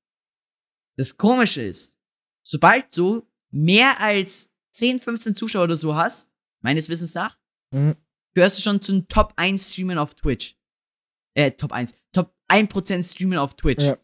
[0.97, 1.97] das Komische ist,
[2.45, 6.31] sobald du mehr als 10, 15 Zuschauer oder so hast,
[6.61, 7.37] meines Wissens nach,
[7.73, 7.95] Mhm.
[8.35, 10.55] gehörst du schon zu den Top 1 Streamern auf Twitch.
[11.35, 11.95] Äh, Top 1.
[12.11, 13.83] Top 1% Streamern auf Twitch.
[13.83, 13.97] Ja.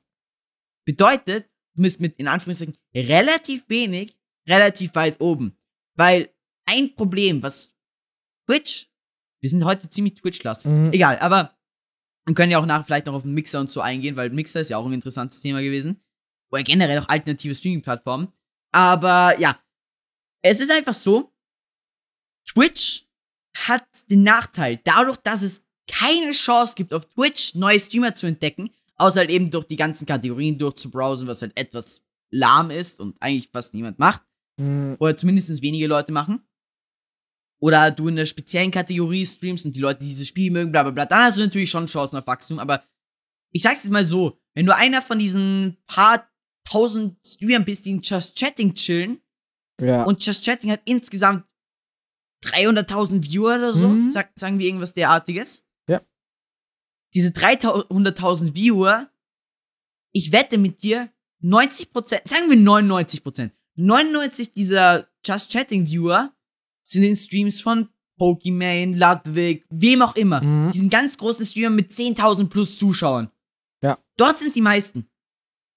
[0.86, 5.56] Bedeutet, du bist mit, in Anführungszeichen, relativ wenig, relativ weit oben.
[5.96, 6.34] Weil
[6.66, 7.76] ein Problem, was
[8.48, 8.90] Twitch,
[9.42, 10.72] wir sind heute ziemlich Twitch-lastig.
[10.72, 10.92] Mhm.
[10.94, 11.56] Egal, aber
[12.26, 14.62] wir können ja auch nachher vielleicht noch auf den Mixer und so eingehen, weil Mixer
[14.62, 16.02] ist ja auch ein interessantes Thema gewesen.
[16.52, 18.32] Oder generell auch alternative Streaming-Plattformen.
[18.72, 19.60] Aber ja,
[20.42, 21.34] es ist einfach so,
[22.48, 23.06] Twitch
[23.56, 28.70] hat den Nachteil, dadurch, dass es keine Chance gibt, auf Twitch neue Streamer zu entdecken,
[28.96, 33.50] außer halt eben durch die ganzen Kategorien durchzubrowsen, was halt etwas lahm ist und eigentlich
[33.52, 34.24] fast niemand macht.
[34.58, 34.98] Mhm.
[35.00, 36.42] Oder zumindest wenige Leute machen.
[37.62, 40.92] Oder du in einer speziellen Kategorie streamst und die Leute dieses Spiel mögen, bla bla
[40.92, 42.58] bla, dann hast du natürlich schon Chancen auf Wachstum.
[42.60, 42.84] Aber
[43.52, 46.30] ich sag's jetzt mal so, wenn du einer von diesen paar
[46.64, 49.22] tausend Streamern bist, die in Just Chatting chillen,
[49.82, 50.04] Ja.
[50.04, 51.46] und Just Chatting hat insgesamt
[52.46, 54.12] 300.000 Viewer oder so, Mhm.
[54.12, 55.66] sag, sagen wir irgendwas derartiges.
[55.90, 56.02] Ja.
[57.14, 59.10] Diese 300.000 Viewer,
[60.14, 66.34] ich wette mit dir, 90%, sagen wir 99%, 99 dieser Just Chatting Viewer
[66.92, 70.42] sind in Streams von Pokimane, Ludwig, wem auch immer.
[70.42, 70.72] Mhm.
[70.72, 73.32] Diesen ganz großen Streamer mit 10.000 plus Zuschauern.
[73.82, 73.98] Ja.
[74.18, 75.10] Dort sind die meisten.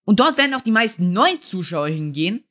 [0.05, 2.45] Und dort werden auch die meisten neuen Zuschauer hingehen,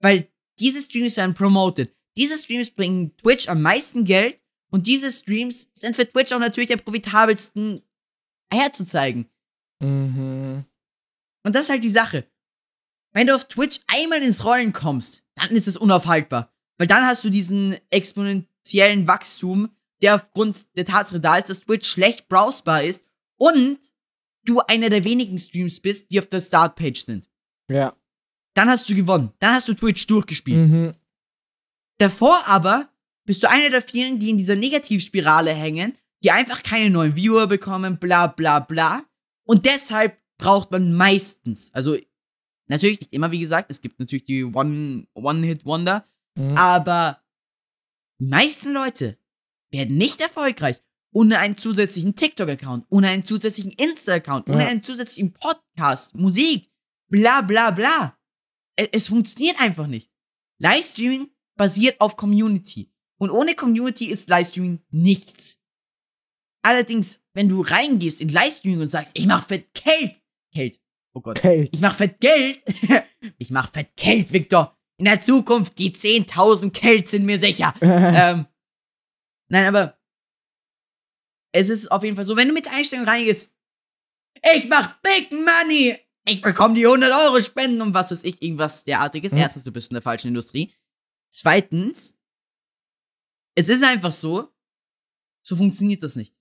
[0.00, 1.94] weil diese Streams werden promoted.
[2.16, 4.38] Diese Streams bringen Twitch am meisten Geld
[4.70, 7.82] und diese Streams sind für Twitch auch natürlich am profitabelsten
[8.52, 9.30] herzuzeigen.
[9.80, 10.64] Mhm.
[11.44, 12.28] Und das ist halt die Sache.
[13.12, 16.52] Wenn du auf Twitch einmal ins Rollen kommst, dann ist es unaufhaltbar.
[16.78, 21.88] Weil dann hast du diesen exponentiellen Wachstum, der aufgrund der Tatsache da ist, dass Twitch
[21.88, 23.04] schlecht browsbar ist
[23.36, 23.78] und
[24.44, 27.28] du einer der wenigen Streams bist, die auf der Startpage sind.
[27.70, 27.96] Ja.
[28.54, 29.32] Dann hast du gewonnen.
[29.40, 30.68] Dann hast du Twitch durchgespielt.
[30.68, 30.94] Mhm.
[31.98, 32.88] Davor aber
[33.26, 37.46] bist du einer der vielen, die in dieser Negativspirale hängen, die einfach keine neuen Viewer
[37.46, 39.04] bekommen, bla bla bla.
[39.44, 41.96] Und deshalb braucht man meistens, also
[42.68, 46.06] natürlich nicht immer, wie gesagt, es gibt natürlich die One- One-Hit-Wonder,
[46.38, 46.56] Mhm.
[46.56, 47.22] aber
[48.20, 49.18] die meisten Leute
[49.70, 50.80] werden nicht erfolgreich
[51.12, 54.68] ohne einen zusätzlichen TikTok-Account, ohne einen zusätzlichen Insta-Account, ohne Ja.
[54.68, 56.70] einen zusätzlichen Podcast, Musik,
[57.10, 58.18] bla bla bla.
[58.76, 60.12] Es, es funktioniert einfach nicht.
[60.60, 62.92] Livestreaming basiert auf Community.
[63.18, 65.58] Und ohne Community ist Livestreaming nichts.
[66.62, 70.20] Allerdings, wenn du reingehst in Livestreaming und sagst, ich mach fett Geld,
[70.52, 70.80] Geld,
[71.14, 71.68] oh Gott, Kate.
[71.72, 72.60] ich mach fett Geld.
[73.38, 74.77] ich mach fett Geld, Victor.
[74.98, 77.72] In der Zukunft, die 10.000 Geld sind mir sicher.
[77.80, 78.46] ähm,
[79.48, 79.96] nein, aber
[81.52, 83.52] es ist auf jeden Fall so, wenn du mit Einstellung reingehst,
[84.54, 88.84] ich mach Big Money, ich bekomme die 100 Euro Spenden und was weiß ich, irgendwas
[88.84, 89.32] derartiges.
[89.32, 89.38] Mhm.
[89.38, 90.72] Erstens, du bist in der falschen Industrie.
[91.30, 92.16] Zweitens,
[93.54, 94.48] es ist einfach so,
[95.42, 96.34] so funktioniert das nicht.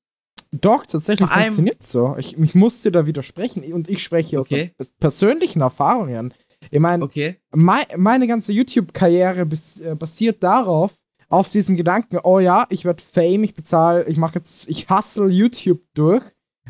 [0.52, 2.16] Doch, tatsächlich funktioniert so.
[2.18, 4.74] Ich, ich muss dir da widersprechen und ich spreche aus Okay.
[4.78, 6.34] aus persönlichen Erfahrungen.
[6.72, 7.38] Ich meine, Okay.
[7.54, 10.98] mei meine ganze YouTube-Karriere äh, basiert darauf,
[11.30, 15.28] auf diesem Gedanken, oh ja, ich werde Fame, ich bezahle, ich mache jetzt, ich hustle
[15.28, 16.24] YouTube durch,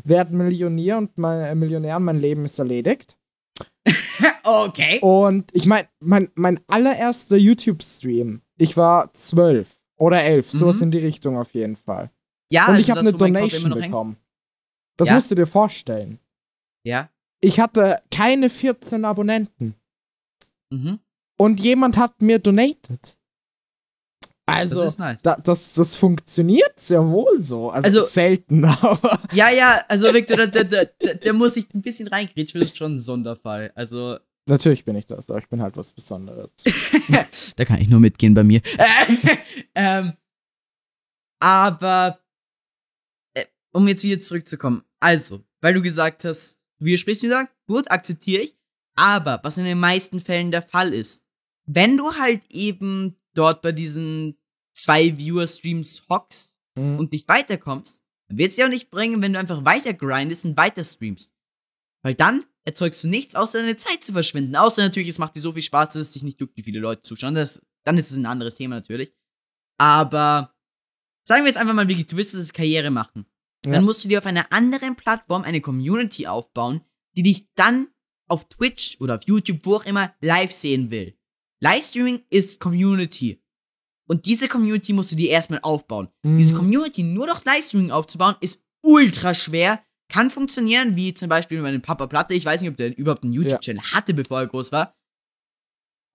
[0.04, 3.16] werde Millionär und mein, äh, Millionär und mein Leben ist erledigt.
[4.44, 4.98] okay.
[5.00, 10.82] Und ich meine, mein, mein allererster YouTube-Stream, ich war zwölf oder elf, sowas Mhm.
[10.84, 12.10] in die Richtung auf jeden Fall.
[12.50, 14.16] Ja, und also ich habe eine mein Donation bekommen.
[14.96, 15.14] Das Ja?
[15.14, 16.18] musst du dir vorstellen.
[16.84, 17.10] Ja.
[17.40, 19.74] Ich hatte keine 14 Abonnenten.
[20.70, 20.98] Mhm.
[21.38, 23.16] Und jemand hat mir donated.
[24.46, 25.20] Also, Das nice.
[25.22, 27.70] da, das, das funktioniert sehr wohl so.
[27.70, 29.20] Also, Also- selten, aber.
[29.32, 32.78] Ja, ja, also Victor, der, der, der, der, muss sich ein bisschen reingrätschen, das ist
[32.78, 33.70] schon ein Sonderfall.
[33.74, 36.54] Also, Natürlich bin ich das, aber ich bin halt was Besonderes.
[37.56, 38.62] da kann ich nur mitgehen bei mir.
[39.74, 40.14] ähm,
[41.40, 42.18] aber,
[43.34, 44.82] äh, um jetzt wieder zurückzukommen.
[45.00, 48.57] Also, weil du gesagt hast, du widersprichst wieder, gut, akzeptiere ich.
[48.98, 51.24] Aber, was in den meisten Fällen der Fall ist,
[51.66, 54.36] wenn du halt eben dort bei diesen
[54.72, 56.98] zwei Viewer-Streams hockst Mhm.
[56.98, 60.44] und nicht weiterkommst, dann wird es ja auch nicht bringen, wenn du einfach weiter grindest
[60.44, 61.32] und weiter streamst.
[62.02, 64.54] Weil dann erzeugst du nichts, außer deine Zeit zu verschwenden.
[64.54, 66.78] Außer natürlich, es macht dir so viel Spaß, dass es dich nicht juckt, wie viele
[66.80, 67.34] Leute zuschauen.
[67.34, 69.12] Das, dann ist es ein anderes Thema natürlich.
[69.78, 70.54] Aber
[71.24, 73.26] sagen wir jetzt einfach mal wirklich, du willst es Karriere machen.
[73.64, 73.72] Ja.
[73.72, 76.82] Dann musst du dir auf einer anderen Plattform eine Community aufbauen,
[77.16, 77.88] die dich dann
[78.28, 81.14] auf Twitch oder auf YouTube, wo auch immer, live sehen will.
[81.60, 83.42] Livestreaming ist Community.
[84.08, 86.08] Und diese Community musst du dir erstmal aufbauen.
[86.24, 86.58] Diese Mhm.
[86.58, 89.82] Community nur durch Livestreaming aufzubauen, ist ultra schwer.
[90.10, 92.32] Kann funktionieren, wie zum Beispiel bei dem Papa Platte.
[92.32, 94.94] Ich weiß nicht, ob der überhaupt einen YouTube-Channel hatte, bevor er groß war.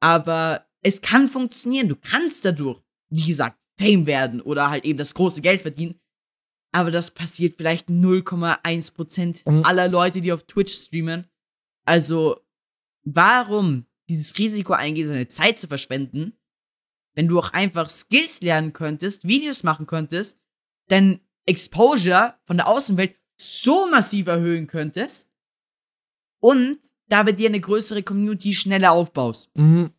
[0.02, 1.88] Aber es kann funktionieren.
[1.90, 6.00] Du kannst dadurch, wie gesagt, Fame werden oder halt eben das große Geld verdienen.
[6.76, 9.64] Aber das passiert vielleicht 0,1% Mhm.
[9.66, 11.26] aller Leute, die auf Twitch streamen.
[11.86, 12.40] Also,
[13.04, 16.38] warum dieses Risiko eingehen, seine Zeit zu verschwenden,
[17.16, 20.40] wenn du auch einfach Skills lernen könntest, Videos machen könntest,
[20.88, 25.30] dein Exposure von der Außenwelt so massiv erhöhen könntest
[26.40, 29.56] und dabei dir eine größere Community schneller aufbaust.
[29.56, 29.94] Mhm.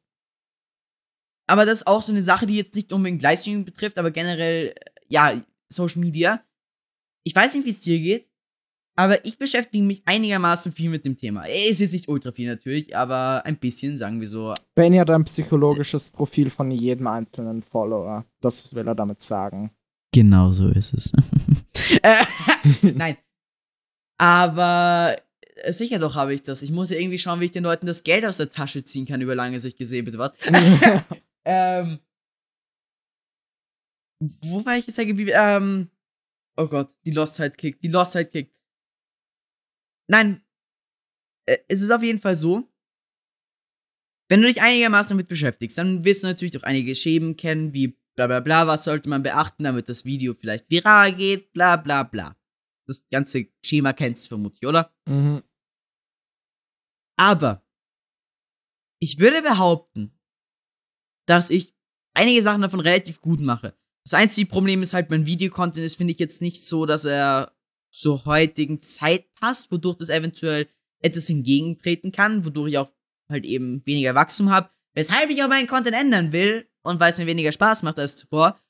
[1.47, 4.69] Aber das ist auch so eine Sache, die jetzt nicht unbedingt Livestreaming betrifft, aber generell,
[4.69, 4.75] äh,
[5.09, 6.43] ja, Social Media.
[7.23, 8.31] Ich weiß nicht, wie es dir geht,
[8.97, 11.45] aber ich beschäftige mich einigermaßen viel mit dem Thema.
[11.45, 14.55] Ist jetzt nicht ultra viel natürlich, aber ein bisschen, sagen wir so.
[14.75, 18.25] Benny hat ein psychologisches Profil von jedem einzelnen Follower.
[18.41, 19.71] Das will er damit sagen.
[20.13, 21.13] Genau so ist es.
[22.03, 22.25] Äh,
[22.95, 23.19] Nein.
[24.17, 25.17] Aber
[25.57, 26.63] äh, sicher doch habe ich das.
[26.63, 29.07] Ich muss ja irgendwie schauen, wie ich den Leuten das Geld aus der Tasche ziehen
[29.07, 30.33] kann über lange Sicht gesehen, bitte was?
[31.45, 31.99] ähm.
[34.41, 35.33] Wo war ich jetzt geblieben?
[35.35, 35.91] Ähm.
[36.57, 37.83] Oh Gott, die Lost Side kickt.
[37.83, 38.55] Die Lost Side kickt.
[40.09, 40.45] Nein.
[41.47, 42.69] Äh, Es ist auf jeden Fall so.
[44.31, 47.99] Wenn du dich einigermaßen damit beschäftigst, dann wirst du natürlich auch einige Schemen kennen, wie
[48.17, 52.03] bla bla bla, was sollte man beachten, damit das Video vielleicht viral geht, bla bla
[52.05, 52.37] bla.
[52.87, 54.95] Das ganze Schema kennst du vermutlich, oder?
[55.09, 55.43] mhm.
[57.17, 57.65] Aber
[59.01, 60.19] ich würde behaupten,
[61.29, 61.77] dass ich
[62.15, 63.77] einige Sachen davon relativ gut mache.
[64.05, 67.55] Das einzige Problem ist halt, mein Videocontent ist, finde ich jetzt nicht so, dass er
[67.95, 70.69] zur heutigen Zeit passt, wodurch das eventuell
[71.01, 72.93] etwas entgegentreten kann, wodurch ich auch
[73.29, 77.19] halt eben weniger Wachstum habe, weshalb ich auch meinen Content ändern will und weil es
[77.19, 78.61] mir weniger Spaß macht als zuvor.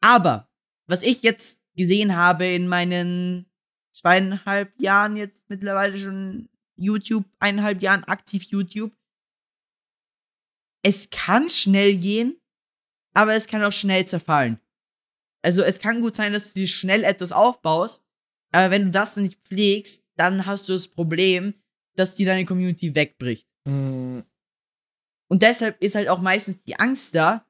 [0.00, 0.48] Aber
[0.86, 3.50] was ich jetzt gesehen habe in meinen
[3.92, 8.92] zweieinhalb Jahren jetzt mittlerweile schon YouTube, eineinhalb Jahren aktiv YouTube.
[10.82, 12.40] Es kann schnell gehen,
[13.12, 14.60] aber es kann auch schnell zerfallen.
[15.42, 18.04] Also es kann gut sein, dass du dir schnell etwas aufbaust,
[18.52, 21.54] aber wenn du das nicht pflegst, dann hast du das Problem,
[21.96, 23.46] dass dir deine Community wegbricht.
[23.66, 24.24] Mhm.
[25.28, 27.46] Und deshalb ist halt auch meistens die Angst da,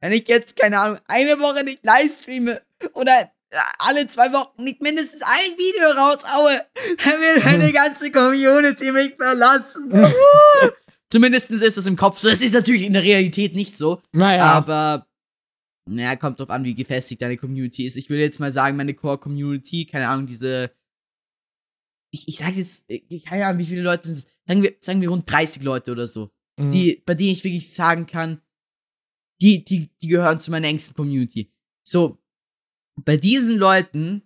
[0.00, 2.62] wenn ich jetzt, keine Ahnung, eine Woche nicht live streame
[2.94, 3.30] oder
[3.78, 6.64] alle zwei Wochen nicht mindestens ein Video raushaue,
[7.04, 9.90] dann wird meine ganze Community mich verlassen.
[11.10, 12.28] Zumindest ist das im Kopf so.
[12.28, 14.00] Es ist natürlich in der Realität nicht so.
[14.12, 14.44] Naja.
[14.44, 15.06] Aber,
[15.90, 17.96] naja, kommt drauf an, wie gefestigt deine Community ist.
[17.96, 20.70] Ich will jetzt mal sagen, meine Core-Community, keine Ahnung, diese.
[22.12, 24.26] Ich, ich sag's jetzt, ich- keine Ahnung, wie viele Leute sind es.
[24.46, 26.70] Sagen wir, sagen wir rund 30 Leute oder so Mhm.
[26.72, 28.42] die, bei denen ich wirklich sagen kann,
[29.40, 31.50] die, die, die gehören zu meiner engsten Community.
[31.86, 32.18] So,
[33.02, 34.22] bei diesen Leuten,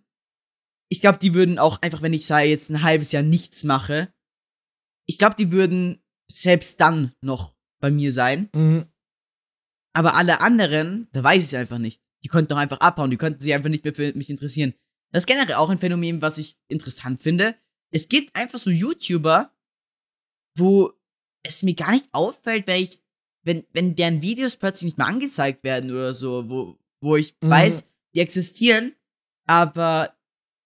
[0.90, 4.12] ich glaube, die würden auch einfach, wenn ich sage, jetzt ein halbes Jahr nichts mache,
[5.07, 8.48] ich glaube, die würden selbst dann noch bei mir sein.
[8.55, 8.87] Mhm.
[9.94, 12.02] Aber alle anderen, da weiß ich es einfach nicht.
[12.22, 14.74] Die könnten doch einfach abhauen, die könnten sich einfach nicht mehr für mich interessieren.
[15.12, 17.54] Das ist generell auch ein Phänomen, was ich interessant finde.
[17.92, 19.54] Es gibt einfach so YouTuber,
[20.57, 20.92] wo
[21.44, 23.00] es mir gar nicht auffällt, wenn ich,
[23.44, 27.50] wenn, wenn deren Videos plötzlich nicht mehr angezeigt werden oder so, wo, wo ich Mhm.
[27.50, 28.94] weiß, die existieren,
[29.46, 30.16] aber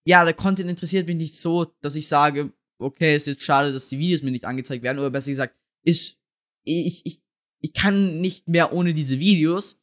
[0.06, 3.88] ja, der Content interessiert mich nicht so, dass ich sage, okay, ist jetzt schade, dass
[3.88, 6.16] die Videos mir nicht angezeigt werden, oder besser gesagt, ist,
[6.64, 7.22] ich, ich,
[7.60, 9.78] ich kann nicht mehr ohne diese Videos.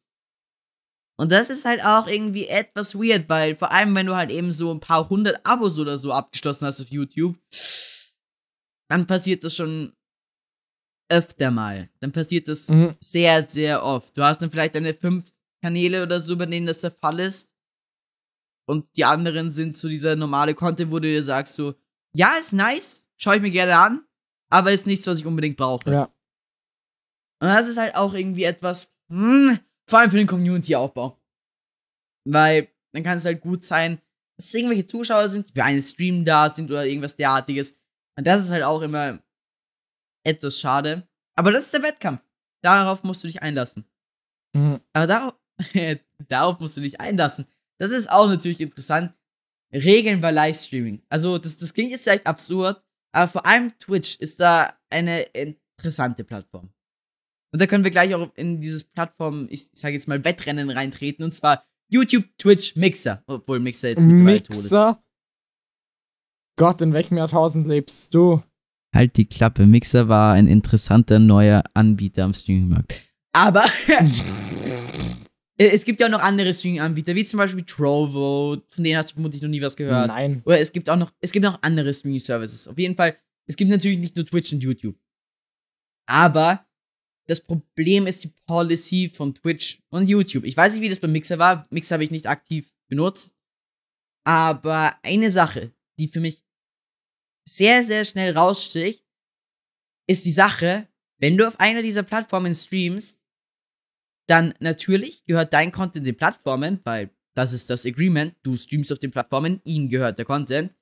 [1.18, 4.52] Und das ist halt auch irgendwie etwas weird, weil vor allem, wenn du halt eben
[4.52, 7.38] so ein paar hundert Abos oder so abgeschlossen hast auf YouTube,
[8.90, 9.94] dann passiert das schon
[11.10, 11.90] öfter mal.
[12.02, 12.96] Dann passiert das Mhm.
[13.00, 14.18] sehr, sehr oft.
[14.18, 15.32] Du hast dann vielleicht deine fünf
[15.64, 17.54] Kanäle oder so, bei denen das der Fall ist.
[18.68, 21.76] Und die anderen sind so dieser normale Content, wo du dir sagst so,
[22.16, 24.06] ja, ist nice, schaue ich mir gerne an,
[24.50, 25.90] aber ist nichts, was ich unbedingt brauche.
[25.92, 26.15] Ja.
[27.46, 31.16] Und das ist halt auch irgendwie etwas, hm, vor allem für den Community-Aufbau.
[32.28, 34.02] Weil dann kann es halt gut sein,
[34.36, 37.78] dass es irgendwelche Zuschauer sind, die für einen Stream da sind oder irgendwas derartiges.
[38.18, 39.20] Und das ist halt auch immer
[40.26, 41.08] etwas schade.
[41.38, 42.24] Aber das ist der Wettkampf.
[42.64, 43.86] Darauf musst du dich einlassen.
[44.56, 44.82] Mhm.
[44.94, 45.34] Aber darauf,
[46.28, 47.46] darauf musst du dich einlassen.
[47.78, 49.14] Das ist auch natürlich interessant.
[49.72, 51.04] Regeln bei Livestreaming.
[51.10, 52.82] Also, das, das klingt jetzt vielleicht absurd,
[53.12, 56.72] aber vor allem Twitch ist da eine interessante Plattform.
[57.56, 61.24] Und da können wir gleich auch in dieses Plattform, ich sage jetzt mal Wettrennen reintreten,
[61.24, 63.24] und zwar YouTube, Twitch, Mixer.
[63.28, 64.64] Obwohl Mixer jetzt mittlerweile tot ist.
[64.64, 65.02] Mixer?
[66.58, 68.44] Gott, in welchem Jahrtausend lebst du?
[68.94, 69.66] Halt die Klappe.
[69.66, 73.06] Mixer war ein interessanter neuer Anbieter am Streamingmarkt.
[73.32, 73.64] Aber
[75.58, 79.14] es gibt ja auch noch andere Streaming-Anbieter, wie zum Beispiel Trovo, von denen hast du
[79.14, 80.10] vermutlich noch nie was gehört.
[80.10, 80.42] Nein.
[80.44, 82.68] Oder es gibt auch noch, es gibt noch andere Streaming-Services.
[82.68, 83.16] Auf jeden Fall,
[83.48, 84.98] es gibt natürlich nicht nur Twitch und YouTube.
[86.06, 86.65] Aber
[87.28, 90.44] das Problem ist die Policy von Twitch und YouTube.
[90.44, 91.66] Ich weiß nicht, wie das beim Mixer war.
[91.70, 93.36] Mixer habe ich nicht aktiv benutzt.
[94.26, 96.44] Aber eine Sache, die für mich
[97.48, 99.06] sehr, sehr schnell raussticht,
[100.08, 100.88] ist die Sache,
[101.20, 103.22] wenn du auf einer dieser Plattformen streamst,
[104.28, 108.36] dann natürlich gehört dein Content den Plattformen, weil das ist das Agreement.
[108.44, 110.74] Du streamst auf den Plattformen, ihnen gehört der Content.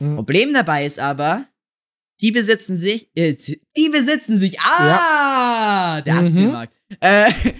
[0.00, 0.16] Mhm.
[0.16, 1.48] Problem dabei ist aber,
[2.20, 3.34] die besitzen sich, äh,
[3.76, 6.26] die besitzen sich, ah, der Mhm.
[6.26, 6.74] Aktienmarkt.
[7.00, 7.30] Äh,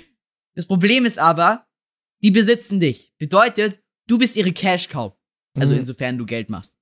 [0.54, 1.66] das Problem ist aber,
[2.22, 3.12] die besitzen dich.
[3.18, 5.12] Bedeutet, du bist ihre Cash-Cow.
[5.58, 5.80] Also Mhm.
[5.80, 6.76] insofern du Geld machst.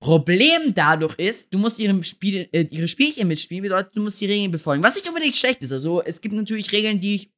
[0.00, 4.26] Problem dadurch ist, du musst ihrem Spiel, äh, ihre Spielchen mitspielen, bedeutet, du musst die
[4.26, 4.82] Regeln befolgen.
[4.82, 5.72] Was nicht unbedingt schlecht ist.
[5.72, 7.32] Also es gibt natürlich Regeln, die ich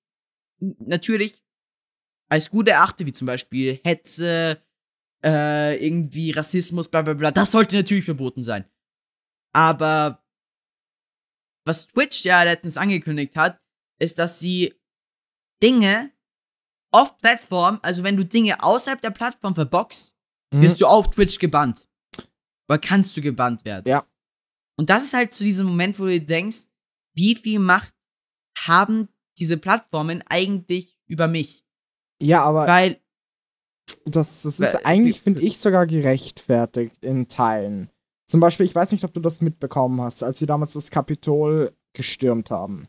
[0.81, 1.43] natürlich
[2.29, 4.61] als gut erachte, wie zum Beispiel Hetze,
[5.25, 7.31] äh, irgendwie Rassismus, bla bla bla.
[7.31, 8.65] Das sollte natürlich verboten sein.
[9.57, 10.23] Aber
[11.67, 13.59] was Twitch ja letztens angekündigt hat,
[13.99, 14.75] ist, dass sie
[15.63, 16.13] Dinge
[16.93, 20.15] off Plattform, also wenn du Dinge außerhalb der Plattform verboxt,
[20.53, 20.63] Mhm.
[20.63, 21.89] wirst du auf Twitch gebannt.
[22.69, 23.89] Oder kannst du gebannt werden.
[23.89, 24.07] Ja.
[24.79, 26.67] Und das ist halt zu diesem Moment, wo du dir denkst,
[27.17, 27.95] wie viel Macht
[28.59, 31.65] haben diese Plattformen eigentlich über mich?
[32.21, 33.01] Ja, aber Weil,
[34.05, 37.91] das, das Weil- ist eigentlich, wie- finde ich, sogar gerechtfertigt in Teilen.
[38.27, 41.73] Zum Beispiel, ich weiß nicht, ob du das mitbekommen hast, als sie damals das Kapitol
[41.93, 42.89] gestürmt haben.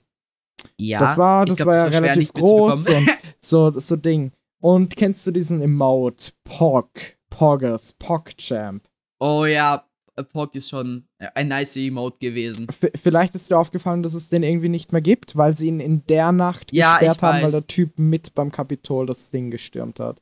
[0.78, 4.32] ja, das war, das glaub, war ja relativ groß und so, so Ding.
[4.60, 6.32] Und kennst du diesen Emote?
[6.43, 6.89] Pog,
[7.30, 8.84] Poggers, PogChamp.
[9.19, 9.88] oh ja,
[10.23, 12.67] Pog ist schon ein nice Emote gewesen.
[12.67, 15.80] V vielleicht ist dir aufgefallen, dass es den irgendwie nicht mehr gibt, weil sie ihn
[15.80, 20.00] in der Nacht Ja, gesperrt haben, weil der Typ mit beim Kapitol das Ding gestürmt
[20.00, 20.19] hat.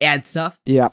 [0.00, 0.60] Ernsthaft?
[0.68, 0.92] Ja.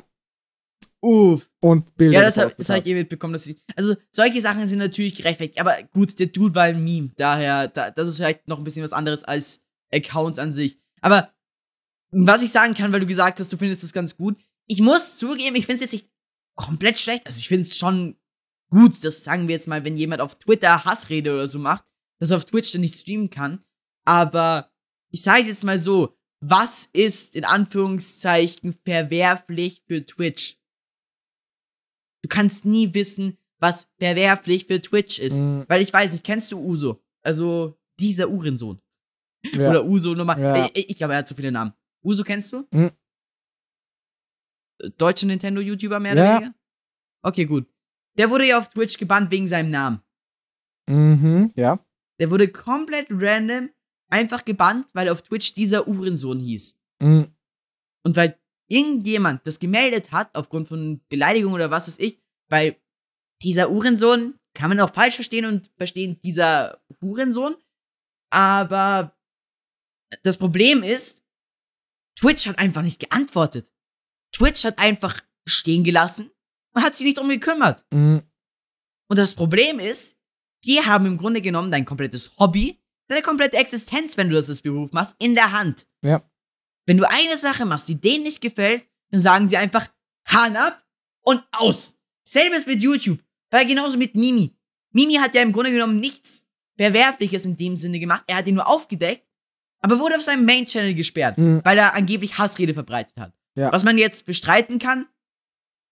[1.02, 1.50] Uff.
[1.62, 2.20] Und Bilder.
[2.20, 2.86] Ja, das, hab- habe hat.
[2.86, 3.60] ich eh mitbekommen, dass sie.
[3.76, 5.60] Also, solche Sachen sind natürlich gerechtfertigt.
[5.60, 7.10] Aber gut, der Dude war ein Meme.
[7.18, 9.62] Daher, da, das ist vielleicht noch ein bisschen was anderes als
[9.92, 10.80] Accounts an sich.
[11.02, 11.34] Aber
[12.12, 14.38] was ich sagen kann, weil du gesagt hast, du findest das ganz gut.
[14.68, 16.10] Ich muss zugeben, ich finde es jetzt nicht
[16.56, 17.26] komplett schlecht.
[17.26, 18.16] Also, ich finde es schon
[18.70, 21.84] gut, das sagen wir jetzt mal, wenn jemand auf Twitter Hassrede oder so macht,
[22.20, 23.64] dass er auf Twitch dann nicht streamen kann.
[24.06, 24.72] Aber
[25.12, 30.58] ich sage jetzt mal so, was ist in Anführungszeichen verwerflich für Twitch?
[32.24, 35.40] Du kannst nie wissen, was verwerflich für Twitch ist.
[35.40, 37.02] Mhm, Weil ich weiß nicht, kennst du Uso?
[37.24, 38.80] Also dieser Uhrensohn.
[39.54, 39.69] ja.
[39.69, 40.38] Oder Uso Nummer.
[40.38, 40.56] Ja.
[40.74, 41.74] Ich, ich glaube, er hat zu viele Namen.
[42.04, 42.67] Uso kennst du?
[42.72, 42.92] Mhm.
[44.98, 46.24] Deutsche Nintendo-YouTuber mehr Ja.
[46.24, 46.56] oder weniger?
[47.24, 47.67] Okay, gut.
[48.17, 50.02] Der wurde ja auf Twitch gebannt wegen seinem Namen.
[50.90, 51.80] Mhm, ja.
[52.19, 53.69] Der wurde komplett random
[54.10, 56.76] einfach gebannt, weil auf Twitch dieser Uhrensohn hieß.
[57.02, 57.28] Mhm.
[58.04, 58.40] Und weil
[58.72, 62.19] irgendjemand das gemeldet hat, aufgrund von Beleidigung oder was weiß ich,
[62.50, 62.78] weil
[63.44, 67.56] dieser Uhrensohn, kann man auch falsch verstehen und verstehen, dieser Hurensohn,
[68.30, 69.15] aber
[70.24, 71.24] das Problem ist,
[72.17, 73.72] Twitch hat einfach nicht geantwortet.
[74.34, 76.32] Twitch hat einfach stehen gelassen
[76.74, 77.84] und hat sich nicht drum gekümmert.
[77.92, 78.24] Mhm.
[79.10, 80.17] Und das Problem ist,
[80.65, 84.62] die haben im Grunde genommen dein komplettes Hobby, deine komplette Existenz, wenn du das als
[84.62, 85.88] Beruf machst, in der Hand.
[86.04, 86.24] Ja.
[86.92, 89.87] Wenn du eine Sache machst, die denen nicht gefällt, dann sagen sie einfach
[90.27, 90.85] Hahn ab
[91.21, 91.96] und aus.
[92.27, 93.17] Selbes mit YouTube,
[93.50, 94.54] weil genauso mit Mimi.
[94.92, 96.46] Mimi hat ja im Grunde genommen nichts
[96.77, 98.25] Verwerfliches in dem Sinne gemacht.
[98.27, 99.25] Er hat ihn nur aufgedeckt,
[99.79, 101.62] aber wurde auf seinem Main-Channel gesperrt, Mhm.
[101.63, 103.31] weil er angeblich Hassrede verbreitet hat.
[103.56, 103.71] Ja.
[103.71, 105.08] Was man jetzt bestreiten kann,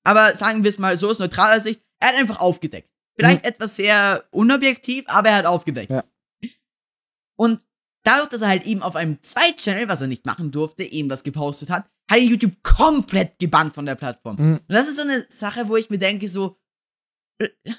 [0.03, 2.89] aber sagen wir es mal so aus neutraler Sicht, er hat einfach aufgedeckt.
[3.15, 5.91] Vielleicht etwas sehr unobjektiv, aber er hat aufgedeckt.
[5.91, 6.03] Ja.
[7.37, 7.65] Und
[8.03, 11.23] dadurch, dass er halt eben auf einem Zweit-Channel, was er nicht machen durfte, eben was
[11.23, 14.35] gepostet hat, hat ihn YouTube komplett gebannt von der Plattform.
[14.37, 14.53] Mhm.
[14.57, 16.59] Und das ist so eine Sache, wo ich mir denke, so.
[17.41, 17.49] äh,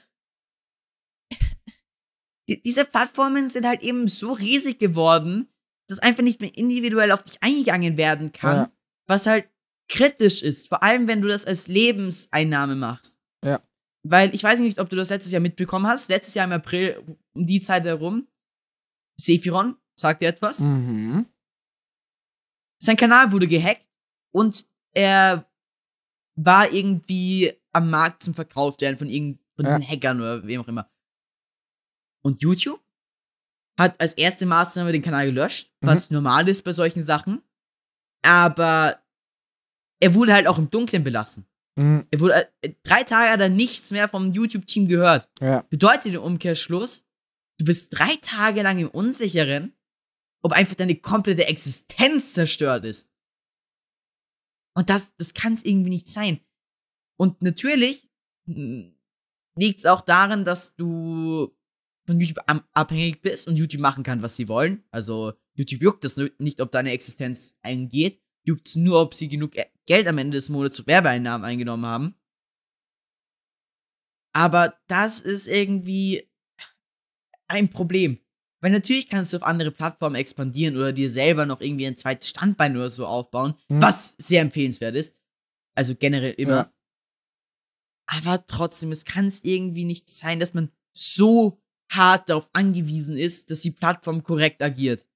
[2.49, 5.49] die- Diese Plattformen sind halt eben so riesig geworden,
[5.89, 8.73] dass einfach nicht mehr individuell auf dich eingegangen werden kann, Ja.
[9.09, 9.49] was halt
[9.89, 10.69] kritisch ist.
[10.69, 13.21] Vor allem, wenn du das als Lebenseinnahme machst.
[13.45, 13.61] Ja.
[14.07, 16.09] Weil ich weiß nicht, ob du das letztes Jahr mitbekommen hast.
[16.09, 17.03] Letztes Jahr im April,
[17.35, 18.29] um die Zeit herum,
[19.21, 20.61] Sephiron, sagt dir etwas?
[20.61, 21.27] Mhm.
[22.83, 23.87] sein Kanal wurde gehackt
[24.33, 25.45] und er
[26.35, 29.77] war irgendwie am Markt zum Verkauf werden von, irgend, von Ja.
[29.77, 30.91] diesen Hackern oder wem auch immer.
[32.25, 32.81] Und YouTube
[33.79, 35.87] hat als erste Maßnahme den Kanal gelöscht, Mhm.
[35.87, 37.43] was normal ist bei solchen Sachen.
[38.23, 38.99] Aber
[40.01, 41.47] er wurde halt auch im Dunkeln belassen.
[41.77, 42.07] Mhm.
[42.11, 45.29] Er wurde, äh, drei Tage hat er nichts mehr vom YouTube-Team gehört.
[45.41, 45.63] Ja.
[45.69, 47.05] Bedeutet im Umkehrschluss,
[47.59, 49.75] du bist drei Tage lang im Unsicheren,
[50.43, 53.13] ob einfach deine komplette Existenz zerstört ist.
[54.75, 56.41] Und das, das kann es irgendwie nicht sein.
[57.19, 58.11] Und natürlich
[58.47, 61.57] liegt es auch daran, dass du
[62.07, 64.85] von YouTube abhängig bist und YouTube machen kann, was sie wollen.
[64.91, 68.23] Also YouTube juckt es nicht, ob deine Existenz eingeht.
[68.47, 71.85] Juckt es nur, ob sie genug E- Geld am Ende des Monats zu Werbeeinnahmen eingenommen
[71.85, 72.15] haben.
[74.33, 76.31] Aber das ist irgendwie
[77.49, 78.19] ein Problem.
[78.61, 82.29] Weil natürlich kannst du auf andere Plattformen expandieren oder dir selber noch irgendwie ein zweites
[82.29, 83.81] Standbein oder so aufbauen, Mhm.
[83.83, 85.17] was sehr empfehlenswert ist.
[85.75, 86.57] Also generell immer.
[86.57, 86.73] Ja.
[88.07, 93.51] Aber trotzdem, es kann es irgendwie nicht sein, dass man so hart darauf angewiesen ist,
[93.51, 95.07] dass die Plattform korrekt agiert.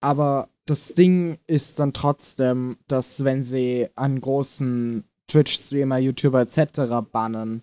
[0.00, 7.02] Aber das Ding ist dann trotzdem, dass wenn sie an großen Twitch-Streamer, YouTuber etc.
[7.10, 7.62] bannen,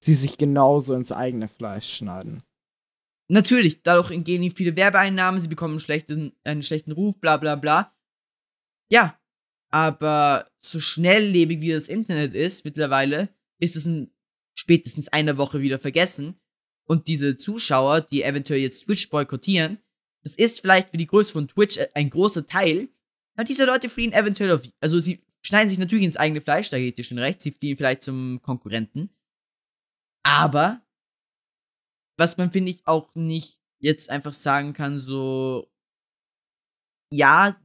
[0.00, 2.42] sie sich genauso ins eigene Fleisch schneiden.
[3.32, 7.54] Natürlich, dadurch entgehen ihnen viele Werbeeinnahmen, sie bekommen einen schlechten, einen schlechten Ruf, bla bla
[7.54, 7.96] bla.
[8.90, 9.18] Ja,
[9.70, 14.12] aber so schnelllebig wie das Internet ist mittlerweile, ist es in
[14.52, 16.38] spätestens einer Woche wieder vergessen.
[16.84, 19.78] Und diese Zuschauer, die eventuell jetzt Twitch boykottieren,
[20.22, 22.90] das ist vielleicht für die Größe von Twitch äh, ein großer Teil,
[23.34, 26.78] weil diese Leute fliehen eventuell auf, also sie schneiden sich natürlich ins eigene Fleisch, da
[26.78, 29.08] geht ihr schon recht, sie fliehen vielleicht zum Konkurrenten.
[30.22, 30.82] Aber
[32.16, 35.70] was man, finde ich, auch nicht jetzt einfach sagen kann, so,
[37.12, 37.56] ja,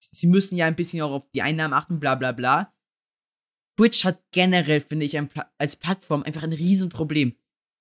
[0.00, 2.74] sie müssen ja ein bisschen auch auf die Einnahmen achten, bla bla bla.
[3.76, 7.36] Twitch hat generell, finde ich, Pla als Plattform einfach ein Riesenproblem.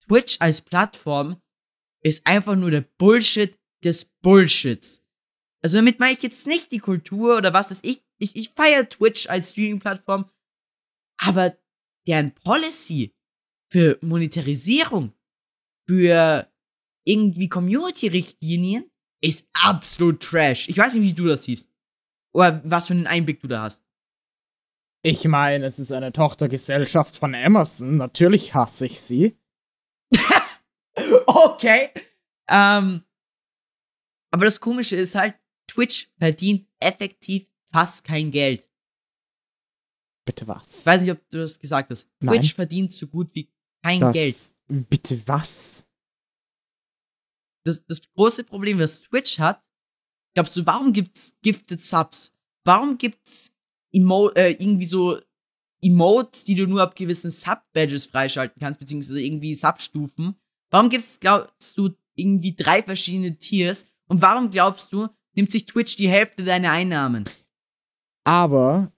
[0.07, 1.41] Twitch als Plattform
[2.03, 5.03] ist einfach nur der Bullshit des Bullshits.
[5.63, 8.03] Also damit meine ich jetzt nicht die Kultur oder was das ich.
[8.17, 10.29] Ich, ich feiere Twitch als Streaming-Plattform,
[11.17, 11.57] aber
[12.07, 13.15] deren Policy
[13.71, 15.13] für Monetarisierung,
[15.87, 16.51] für
[17.05, 18.89] irgendwie Community-Richtlinien
[19.21, 20.69] ist absolut trash.
[20.69, 21.69] Ich weiß nicht, wie du das siehst.
[22.33, 23.83] Oder was für einen Einblick du da hast.
[25.03, 27.97] Ich meine, es ist eine Tochtergesellschaft von Amazon.
[27.97, 29.37] Natürlich hasse ich sie.
[31.25, 31.89] okay.
[32.47, 33.03] Ähm,
[34.31, 35.35] aber das Komische ist halt,
[35.67, 38.69] Twitch verdient effektiv fast kein Geld.
[40.25, 40.81] Bitte was?
[40.81, 42.07] Ich weiß nicht, ob du das gesagt hast.
[42.19, 42.35] Nein.
[42.35, 43.51] Twitch verdient so gut wie
[43.83, 44.35] kein das, Geld.
[44.89, 45.85] Bitte was?
[47.65, 49.61] Das, das große Problem, was Twitch hat,
[50.33, 52.33] glaubst du, warum gibt's Gifted Subs?
[52.63, 53.55] Warum gibt's
[53.91, 55.19] Emo äh, irgendwie so
[55.83, 60.35] Emotes, die du nur ab gewissen Sub-Badges freischalten kannst, beziehungsweise irgendwie Substufen?
[60.69, 63.87] Warum gibt's, glaubst du, irgendwie drei verschiedene Tiers?
[64.07, 67.25] Und warum glaubst du, nimmt sich Twitch die Hälfte deiner Einnahmen?
[68.23, 68.91] Aber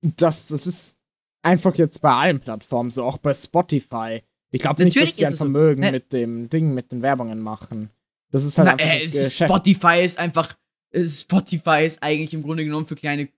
[0.00, 0.96] das, das ist
[1.42, 4.22] einfach jetzt bei allen Plattformen so, auch bei Spotify.
[4.50, 5.44] Ich glaube nicht, dass sie ist ein es so.
[5.44, 5.92] Vermögen Ne.
[5.92, 7.90] mit dem Ding, mit den Werbungen machen.
[8.30, 9.34] Das ist halt Na, einfach äh, das.
[9.36, 10.56] Spotify ist einfach,
[10.90, 13.28] äh, Spotify ist eigentlich im Grunde genommen für kleine,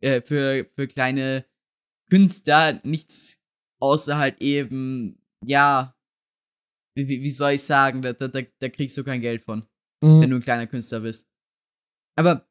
[0.00, 1.44] äh, für, für kleine
[2.10, 3.38] Künstler nichts
[3.80, 5.94] außer halt eben, ja,
[6.96, 9.60] wie, wie- soll ich sagen, da, da, da, da kriegst du kein Geld von,
[10.02, 10.20] Mhm.
[10.20, 11.26] wenn du ein kleiner Künstler bist.
[12.16, 12.44] Aber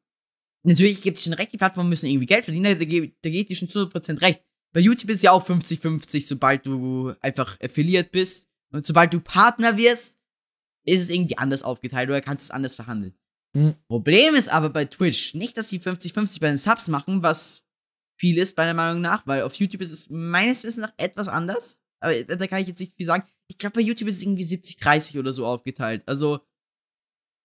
[0.64, 3.48] Natürlich gibt es schon recht, die Plattformen müssen irgendwie Geld verdienen, da, ge- da geht
[3.48, 4.42] die schon zu 100% recht.
[4.72, 8.48] Bei YouTube ist ja auch 50-50, sobald du einfach Affiliate bist.
[8.70, 10.18] Und sobald du Partner wirst,
[10.84, 13.14] ist es irgendwie anders aufgeteilt oder kannst es anders verhandeln.
[13.54, 13.76] Mhm.
[13.88, 17.64] Problem ist aber bei Twitch nicht, dass sie 50-50 bei den Subs machen, was
[18.18, 21.80] viel ist, meiner Meinung nach, weil auf YouTube ist es meines Wissens nach etwas anders.
[22.00, 23.24] Aber da, kann ich jetzt nicht viel sagen.
[23.48, 26.02] Ich glaube, bei YouTube ist es irgendwie 70-30 oder so aufgeteilt.
[26.06, 26.40] Also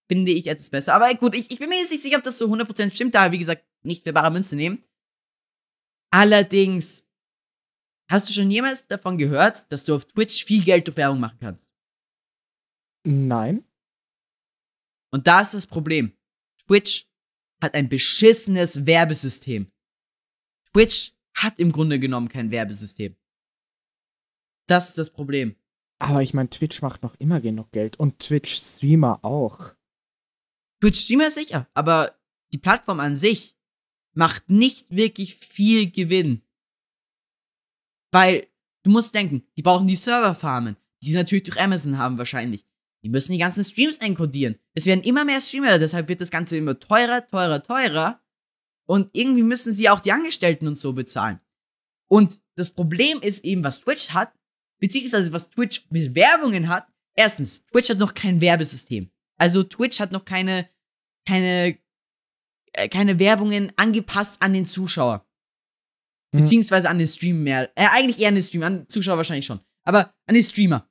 [0.08, 0.94] finde ich etwas besser.
[0.94, 3.32] Aber gut, ich, ich bin mir jetzt nicht sicher, ob das so 100% stimmt, da
[3.32, 4.84] wie gesagt nicht für bare Münze nehmen.
[6.12, 7.06] Allerdings,
[8.10, 11.38] hast du schon jemals davon gehört, dass du auf Twitch viel Geld durch Werbung machen
[11.40, 11.72] kannst?
[13.06, 13.66] Nein.
[15.12, 16.18] Und da ist das Problem.
[16.66, 17.08] Twitch
[17.62, 19.72] hat ein beschissenes Werbesystem.
[20.72, 23.16] Twitch hat im Grunde genommen kein Werbesystem.
[24.68, 25.56] Das ist das Problem.
[26.00, 29.76] Aber ich meine, Twitch macht noch immer genug Geld und Twitch-Streamer auch.
[30.82, 32.20] Twitch-Streamer sicher, aber
[32.52, 33.56] die Plattform an sich
[34.14, 36.42] macht nicht wirklich viel Gewinn.
[38.14, 38.48] Weil
[38.84, 42.66] du musst denken, die brauchen die Serverfarmen, die sie natürlich durch Amazon haben wahrscheinlich.
[43.04, 44.56] Die müssen die ganzen Streams encodieren.
[44.76, 48.22] Es werden immer mehr Streamer, deshalb wird das Ganze immer teurer, teurer, teurer.
[48.86, 51.40] Und irgendwie müssen sie auch die Angestellten und so bezahlen.
[52.08, 54.32] Und das Problem ist eben, was Twitch hat,
[54.80, 56.88] beziehungsweise was Twitch mit Werbungen hat.
[57.16, 59.10] Erstens, Twitch hat noch kein Werbesystem.
[59.38, 60.70] Also Twitch hat noch keine,
[61.28, 61.80] keine,
[62.74, 65.26] äh, keine Werbungen angepasst an den Zuschauer.
[66.34, 66.40] Mhm.
[66.40, 67.72] Beziehungsweise an den Stream mehr.
[67.76, 69.60] Äh, eigentlich eher an den Stream, an den Zuschauer wahrscheinlich schon.
[69.84, 70.90] Aber an den Streamer.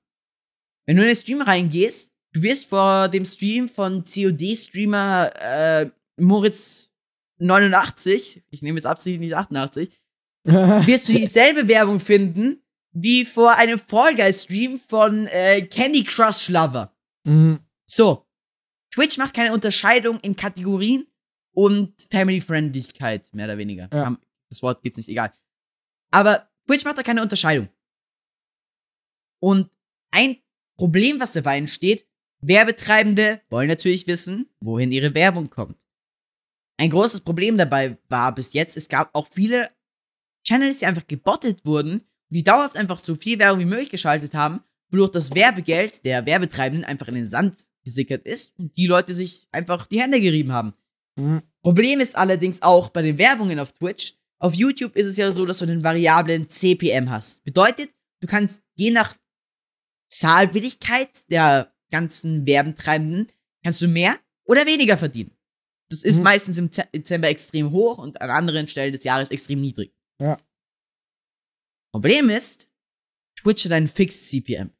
[0.86, 6.90] Wenn du in den Stream reingehst, du wirst vor dem Stream von COD-Streamer äh, Moritz
[7.38, 9.90] 89, ich nehme jetzt absichtlich nicht 88,
[10.44, 12.62] wirst du dieselbe Werbung finden
[12.94, 16.94] wie vor einem Fall Guys Stream von äh, Candy Crush Lover.
[17.24, 17.60] Mhm.
[17.86, 18.26] So,
[18.92, 21.06] Twitch macht keine Unterscheidung in Kategorien
[21.54, 23.88] und Family-Friendlichkeit, mehr oder weniger.
[23.92, 24.16] Ja.
[24.52, 25.32] Das Wort gibt's nicht, egal.
[26.10, 27.68] Aber Twitch macht da keine Unterscheidung.
[29.40, 29.70] Und
[30.10, 30.36] ein
[30.76, 32.06] Problem, was dabei entsteht,
[32.40, 35.78] Werbetreibende wollen natürlich wissen, wohin ihre Werbung kommt.
[36.78, 39.70] Ein großes Problem dabei war bis jetzt, es gab auch viele
[40.44, 44.60] Channels, die einfach gebottet wurden, die dauerhaft einfach so viel Werbung wie möglich geschaltet haben,
[44.90, 49.46] wodurch das Werbegeld der Werbetreibenden einfach in den Sand gesickert ist und die Leute sich
[49.50, 50.74] einfach die Hände gerieben haben.
[51.16, 51.42] Mhm.
[51.62, 54.14] Problem ist allerdings auch bei den Werbungen auf Twitch.
[54.42, 57.44] Auf YouTube ist es ja so, dass du den variablen CPM hast.
[57.44, 57.90] Bedeutet,
[58.20, 59.14] du kannst je nach
[60.10, 63.28] Zahlwilligkeit der ganzen Werbentreibenden,
[63.62, 65.36] kannst du mehr oder weniger verdienen.
[65.90, 66.24] Das ist Mhm.
[66.24, 69.94] meistens im Ze- Dezember extrem hoch und an anderen Stellen des Jahres extrem niedrig.
[70.20, 70.38] Ja.
[71.92, 72.68] Problem ist,
[73.38, 74.70] Twitch hat einen Fixed CPM.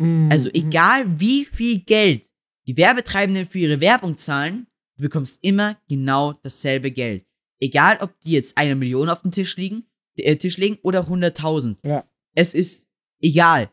[0.00, 0.28] Mhm.
[0.30, 2.30] Also egal wie viel Geld
[2.66, 7.26] die Werbetreibenden für ihre Werbung zahlen, du bekommst immer genau dasselbe Geld.
[7.64, 9.86] Egal, ob die jetzt eine Million auf den Tisch liegen,
[10.18, 11.76] äh, Tisch legen oder 100.000.
[11.82, 12.06] Ja.
[12.34, 12.86] Es ist
[13.22, 13.72] egal.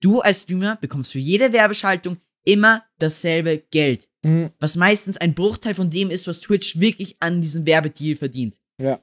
[0.00, 2.16] Du als Streamer bekommst für jede Werbeschaltung
[2.46, 4.08] immer dasselbe Geld.
[4.22, 4.50] Mhm.
[4.60, 8.58] Was meistens ein Bruchteil von dem ist, was Twitch wirklich an diesem Werbedeal verdient.
[8.80, 8.94] Ja.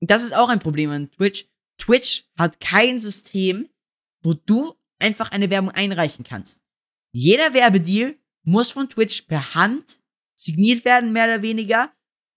[0.00, 1.44] Und das ist auch ein Problem an Twitch.
[1.76, 3.68] Twitch hat kein System,
[4.22, 6.62] wo du einfach eine Werbung einreichen kannst.
[7.12, 10.00] Jeder Werbedeal muss von Twitch per Hand
[10.34, 11.92] signiert werden, mehr oder weniger,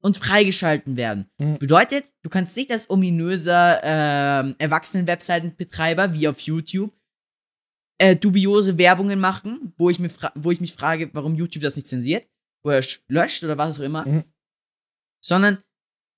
[0.05, 1.31] und freigeschalten werden.
[1.39, 1.57] Mhm.
[1.57, 6.95] Bedeutet, du kannst nicht als ominöser ähm, Erwachsenen-Webseitenbetreiber wie auf YouTube
[7.97, 11.87] äh, dubiose Werbungen machen, wo ich, mir wo ich mich frage, warum YouTube das nicht
[11.87, 12.29] zensiert
[12.63, 14.05] oder sch- löscht oder was auch immer.
[14.07, 14.23] Mhm.
[15.23, 15.63] Sondern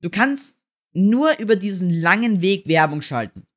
[0.01, 3.47] du kannst nur über diesen langen Weg Werbung schalten.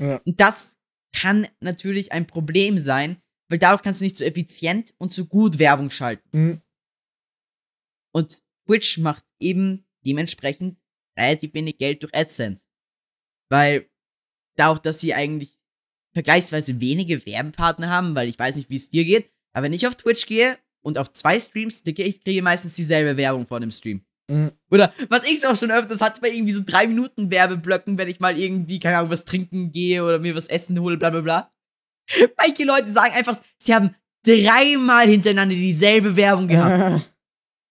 [0.00, 0.22] Ja.
[0.24, 0.78] Und das
[1.14, 3.18] kann natürlich ein Problem sein,
[3.50, 6.28] weil dadurch kannst du nicht so effizient und so gut Werbung schalten.
[6.32, 6.62] Mhm.
[8.14, 10.78] Und Twitch macht eben dementsprechend
[11.18, 12.66] relativ wenig Geld durch AdSense.
[13.48, 13.88] Weil
[14.56, 15.58] dadurch, dass sie eigentlich
[16.12, 19.86] vergleichsweise wenige Werbepartner haben, weil ich weiß nicht, wie es dir geht, aber wenn ich
[19.86, 23.70] auf Twitch gehe und auf zwei Streams klicke, ich kriege meistens dieselbe Werbung vor dem
[23.70, 24.04] Stream.
[24.28, 24.52] Mhm.
[24.70, 28.20] Oder was ich auch schon öfters hatte bei irgendwie so drei Minuten Werbeblöcken, wenn ich
[28.20, 31.52] mal irgendwie, keine Ahnung, was trinken gehe oder mir was essen hole, bla bla bla.
[32.38, 33.94] Manche Leute sagen einfach, sie haben
[34.24, 37.12] dreimal hintereinander dieselbe Werbung gehabt.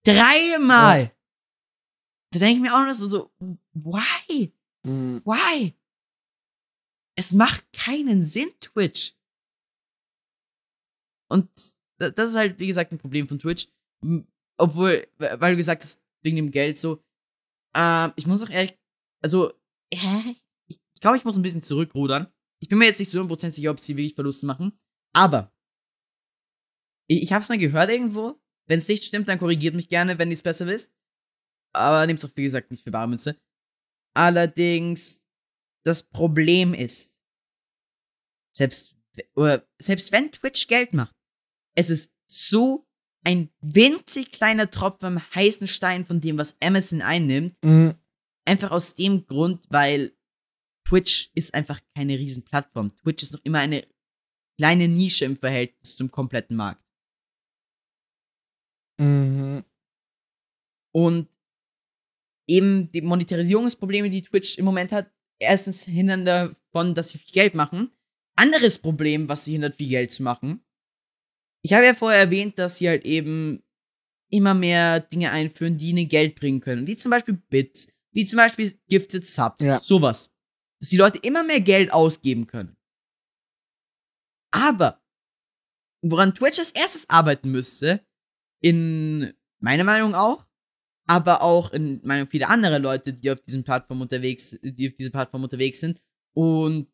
[0.05, 1.11] Dreimal!
[2.31, 3.31] Da denke ich mir auch noch so, so,
[3.73, 4.53] why?
[4.85, 5.21] Mhm.
[5.25, 5.73] Why?
[7.17, 9.15] Es macht keinen Sinn, Twitch.
[11.31, 11.49] Und
[11.99, 13.67] da- das ist halt, wie gesagt, ein Problem von Twitch.
[14.57, 17.03] Obwohl, weil du gesagt hast, wegen dem Geld so.
[17.75, 18.77] Ähm, ich muss auch ehrlich,
[19.23, 19.51] also,
[19.93, 20.35] hä?
[20.69, 22.27] ich ich glaube, ich muss ein bisschen zurückrudern.
[22.61, 24.77] Ich bin mir jetzt nicht so 100% sicher, ob sie wirklich Verluste machen.
[25.13, 25.51] Aber,
[27.07, 28.39] ich, ich habe es mal gehört irgendwo.
[28.67, 30.91] Wenn es nicht stimmt, dann korrigiert mich gerne, wenn ihr es besser wisst.
[31.73, 33.37] aber nehmt es auch, wie gesagt, nicht für bare Münze.
[34.15, 35.25] Allerdings,
[35.83, 37.19] das Problem ist,
[38.55, 38.95] selbst,
[39.35, 41.13] oder selbst wenn Twitch Geld macht,
[41.77, 42.87] es ist so
[43.25, 47.57] ein winzig kleiner Tropfen am heißen Stein von dem, was Amazon einnimmt.
[47.63, 47.95] Mhm.
[48.47, 50.15] Einfach aus dem Grund, weil
[50.87, 52.95] Twitch ist einfach keine Riesenplattform.
[52.97, 53.85] Twitch ist noch immer eine
[54.57, 56.84] kleine Nische im Verhältnis zum kompletten Markt.
[58.99, 59.63] Mhm.
[60.93, 61.27] Und
[62.47, 67.55] eben die Monetarisierungsprobleme, die Twitch im Moment hat, erstens hindern davon, dass sie viel Geld
[67.55, 67.91] machen.
[68.37, 70.61] Anderes Problem, was sie hindert, viel Geld zu machen.
[71.63, 73.63] Ich habe ja vorher erwähnt, dass sie halt eben
[74.31, 76.87] immer mehr Dinge einführen, die ihnen Geld bringen können.
[76.87, 79.79] Wie zum Beispiel Bits, wie zum Beispiel Gifted Subs, Ja.
[79.79, 80.31] sowas.
[80.79, 82.75] Dass die Leute immer mehr Geld ausgeben können.
[84.53, 85.01] Aber,
[86.03, 88.05] woran Twitch als erstes arbeiten müsste,
[88.65, 90.43] in meiner Meinung auch,
[91.07, 95.11] aber auch in Meinung vieler anderer Leute, die auf diesen Plattformen unterwegs, die auf dieser
[95.11, 96.01] Plattform unterwegs sind
[96.33, 96.87] und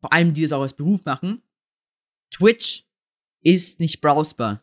[0.00, 1.42] vor allem die das auch als Beruf machen,
[2.32, 2.84] Twitch
[3.42, 4.62] ist nicht browsbar.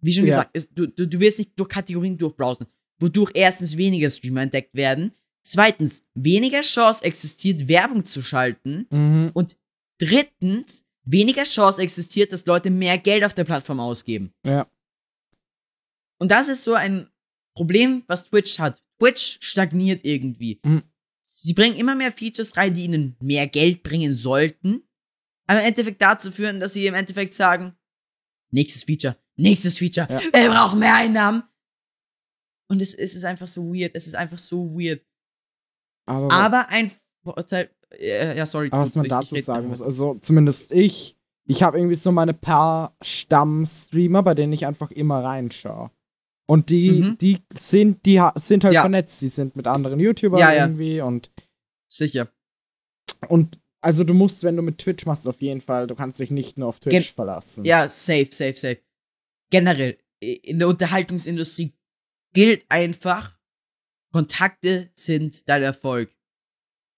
[0.00, 0.30] Wie schon Ja.
[0.30, 2.66] gesagt, ist, du, du, du wirst nicht durch Kategorien durchbrowsen,
[2.98, 5.12] wodurch erstens weniger Streamer entdeckt werden,
[5.44, 9.30] zweitens weniger Chance existiert, Werbung zu schalten Mhm.
[9.34, 9.56] und
[9.98, 14.32] drittens weniger Chance existiert, dass Leute mehr Geld auf der Plattform ausgeben.
[14.46, 14.66] Ja.
[16.22, 17.08] Und das ist so ein
[17.56, 18.80] Problem, was Twitch hat.
[19.00, 20.60] Twitch stagniert irgendwie.
[20.64, 20.84] Mhm.
[21.20, 24.84] Sie bringen immer mehr Features rein, die ihnen mehr Geld bringen sollten,
[25.48, 27.74] aber im Endeffekt dazu führen, dass sie im Endeffekt sagen,
[28.52, 30.20] nächstes Feature, nächstes Feature, Ja.
[30.20, 31.42] wir brauchen mehr Einnahmen.
[32.68, 35.04] Und es, es ist einfach so weird, es ist einfach so weird.
[36.06, 36.88] Aber, Aber ein
[37.24, 37.68] Vorteil,
[37.98, 38.68] äh, ja, sorry.
[38.70, 42.96] aber was man dazu sagen muss, also zumindest ich, ich habe irgendwie so meine paar
[43.02, 45.90] Stamm-Streamer, bei denen ich einfach immer reinschaue.
[46.52, 47.18] Und die, Mhm.
[47.18, 48.82] die sind, die sind halt Ja.
[48.82, 50.64] vernetzt, die sind mit anderen YouTubern Ja, ja.
[50.66, 51.30] irgendwie und,
[51.90, 52.30] Sicher.
[53.28, 56.30] und also du musst, wenn du mit Twitch machst, auf jeden Fall, du kannst dich
[56.30, 57.64] nicht nur auf Twitch Gen- verlassen.
[57.64, 58.82] Ja, safe, safe, safe.
[59.50, 61.72] Generell, in der Unterhaltungsindustrie
[62.34, 63.38] gilt einfach,
[64.12, 66.14] Kontakte sind dein Erfolg.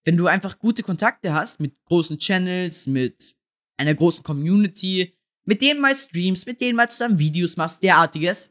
[0.04, 3.36] Wenn du einfach gute Kontakte hast mit großen Channels, mit
[3.78, 8.50] einer großen Community, mit denen mal streamst, mit denen mal zusammen Videos machst, derartiges,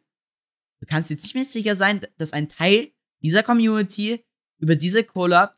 [0.83, 4.25] du kannst dir ziemlich sicher sein, dass ein Teil dieser Community
[4.59, 5.57] über diese Collab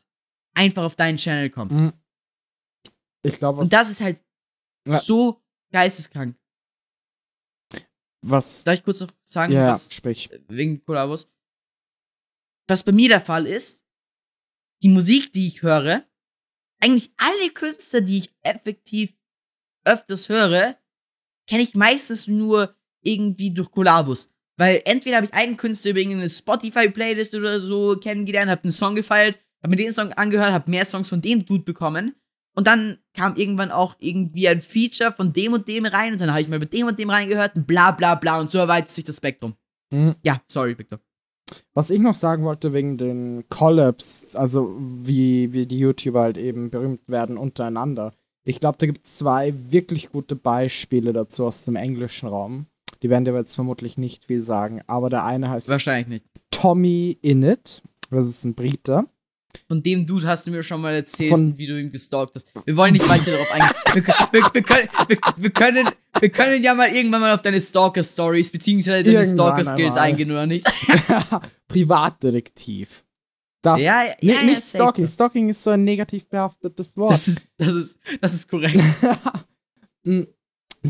[0.54, 1.72] einfach auf deinen Channel kommt.
[1.72, 1.92] Mhm.
[3.24, 4.22] Ich glaube, Und das ist halt
[4.86, 5.00] Ja.
[5.00, 6.36] so geisteskrank.
[8.22, 10.30] was Darf ich kurz noch sagen, ja, was sprich.
[10.48, 11.28] wegen Kollabos?
[12.68, 13.84] Was bei mir der Fall ist,
[14.82, 16.04] die Musik, die ich höre,
[16.80, 19.16] eigentlich alle Künstler, die ich effektiv
[19.84, 20.76] öfters höre,
[21.48, 24.28] kenne ich meistens nur irgendwie durch Kollabos.
[24.58, 28.94] Weil entweder habe ich einen Künstler über irgendeine Spotify-Playlist oder so kennengelernt, habe einen Song
[28.94, 32.14] gefeiert, habe mir den Song angehört, habe mehr Songs von dem Dude bekommen.
[32.54, 36.30] Und dann kam irgendwann auch irgendwie ein Feature von dem und dem rein und dann
[36.30, 38.90] habe ich mal mit dem und dem reingehört und bla bla bla und so erweitert
[38.90, 39.54] sich das Spektrum.
[39.92, 40.16] Mhm.
[40.24, 40.98] Ja, sorry, Victor.
[41.74, 46.70] Was ich noch sagen wollte wegen den Collabs, also wie, wie die YouTuber halt eben
[46.70, 48.14] berühmt werden untereinander.
[48.44, 52.66] Ich glaube, da gibt es zwei wirklich gute Beispiele dazu aus dem englischen Raum.
[53.02, 56.24] Die werden dir jetzt vermutlich nicht viel sagen, aber der eine heißt Wahrscheinlich nicht.
[56.50, 57.82] Tommy Innit.
[58.10, 59.04] Das ist ein Brite.
[59.68, 62.52] Von dem Dude hast du mir schon mal erzählt, Von- wie du ihn gestalkt hast.
[62.64, 63.74] Wir wollen nicht weiter darauf eingehen.
[63.94, 64.88] Wir, wir, wir, können,
[65.36, 65.88] wir, können,
[66.20, 70.66] wir können ja mal irgendwann mal auf deine Stalker-Stories beziehungsweise deine Stalker-Skills eingehen, oder nicht?
[71.68, 73.04] Privatdetektiv.
[73.62, 74.62] Das, Ja, ja, nee, ja, nicht.
[74.62, 75.06] Stalking.
[75.08, 77.12] Stalking ist so ein negativ behaftetes Wort.
[77.12, 78.78] Das ist, das ist, das ist korrekt.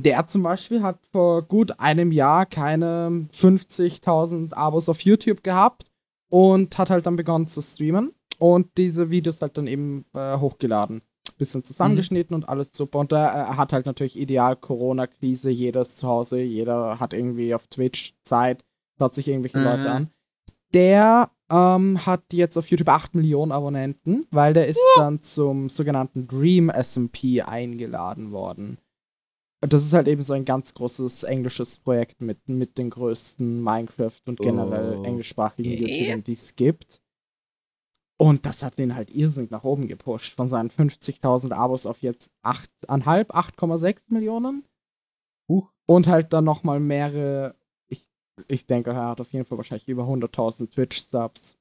[0.03, 5.91] Der zum Beispiel hat vor gut einem Jahr keine 50.000 Abos auf YouTube gehabt
[6.29, 11.03] und hat halt dann begonnen zu streamen und diese Videos halt dann eben äh, hochgeladen.
[11.39, 12.99] Bisschen zusammengeschnitten und alles super.
[12.99, 17.55] Und er äh, hat halt natürlich ideal Corona-Krise, jeder ist zu Hause, jeder hat irgendwie
[17.55, 18.65] auf Twitch Zeit,
[18.99, 19.65] schaut sich irgendwelche Mhm.
[19.65, 20.11] Leute an.
[20.73, 26.27] Der ähm, hat jetzt auf YouTube 8 Millionen Abonnenten, weil der ist dann zum sogenannten
[26.27, 28.79] Dream SMP eingeladen worden.
[29.63, 34.21] Das ist halt eben so ein ganz großes englisches Projekt mit, mit den größten Minecraft
[34.27, 35.03] und generell Oh.
[35.05, 35.99] englischsprachigen Okay.
[36.01, 37.01] YouTubern, die es gibt.
[38.19, 40.35] Und das hat den halt irrsinnig nach oben gepusht.
[40.37, 44.65] Von seinen 50.000 Abos auf jetzt 8,5, 8,6 Millionen.
[45.51, 45.71] Huch.
[45.87, 47.55] Und halt dann nochmal mehrere,
[47.89, 48.07] ich,
[48.49, 51.59] ich denke, er hat auf jeden Fall wahrscheinlich über 100.000 Twitch-Subs.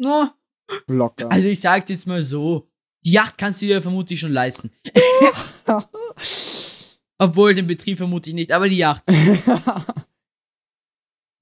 [0.00, 0.28] No,
[0.88, 1.30] Locker.
[1.30, 2.68] also ich sag jetzt mal so.
[3.04, 4.70] Die Yacht kannst du dir vermutlich schon leisten.
[7.18, 9.04] Obwohl, den Betrieb vermute ich nicht, aber die Yacht.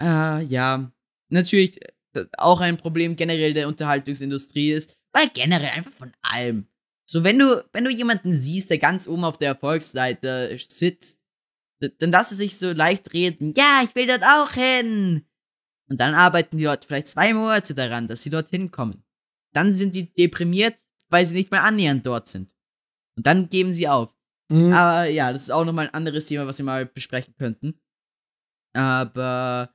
[0.03, 0.91] Äh, ja.
[1.29, 1.79] Natürlich,
[2.13, 6.67] das auch ein Problem generell der Unterhaltungsindustrie ist, weil generell einfach von allem.
[7.09, 11.21] So, wenn du, wenn du jemanden siehst, der ganz oben auf der Erfolgsseite sitzt,
[11.79, 15.25] dann lass es sich so leicht reden, ja, ich will dort auch hin.
[15.89, 19.05] Und dann arbeiten die Leute vielleicht zwei Monate daran, dass sie dorthin kommen.
[19.53, 20.79] Dann sind die deprimiert,
[21.11, 22.51] weil sie nicht mehr annähernd dort sind.
[23.17, 24.15] Und dann geben sie auf.
[24.53, 24.73] Mhm.
[24.73, 27.81] Aber ja, das ist auch nochmal ein anderes Thema, was wir mal besprechen könnten.
[28.75, 29.75] Aber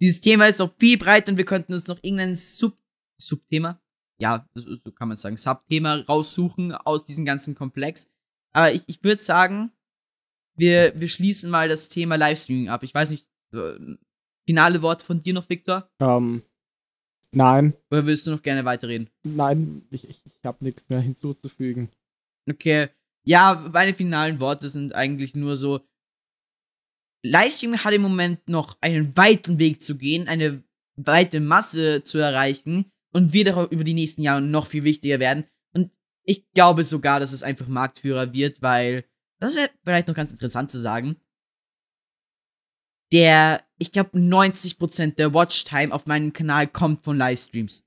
[0.00, 2.76] dieses Thema ist noch viel breiter und wir könnten uns noch irgendein Sub
[3.16, 3.80] Subthema,
[4.20, 8.10] ja, so kann man sagen, Subthema raussuchen aus diesem ganzen Komplex.
[8.52, 9.70] Aber ich, ich würde sagen,
[10.56, 12.82] wir, wir schließen mal das Thema Livestreaming ab.
[12.82, 13.96] Ich weiß nicht, äh,
[14.46, 15.88] finale Worte von dir noch, Victor?
[16.00, 16.42] Ähm,
[17.30, 17.74] nein.
[17.90, 19.10] Oder willst du noch gerne weiterreden?
[19.22, 21.88] Nein, ich, ich, ich habe nichts mehr hinzuzufügen.
[22.50, 22.88] Okay.
[23.26, 25.80] Ja, meine finalen Worte sind eigentlich nur so,
[27.24, 30.62] Livestreaming hat im Moment noch einen weiten Weg zu gehen, eine
[30.96, 35.44] weite Masse zu erreichen und wird auch über die nächsten Jahre noch viel wichtiger werden.
[35.74, 35.90] Und
[36.24, 39.04] ich glaube sogar, dass es einfach Marktführer wird, weil,
[39.40, 41.16] das wäre vielleicht noch ganz interessant zu sagen,
[43.12, 47.84] der, ich glaube, 90% der Watchtime auf meinem Kanal kommt von Livestreams.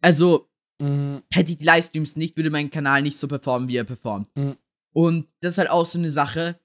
[0.00, 0.48] Also,
[0.80, 1.22] mhm.
[1.30, 4.28] hätte ich die Livestreams nicht, würde mein Kanal nicht so performen, wie er performt.
[4.36, 4.56] Mhm.
[4.92, 6.60] Und das ist halt auch so eine Sache.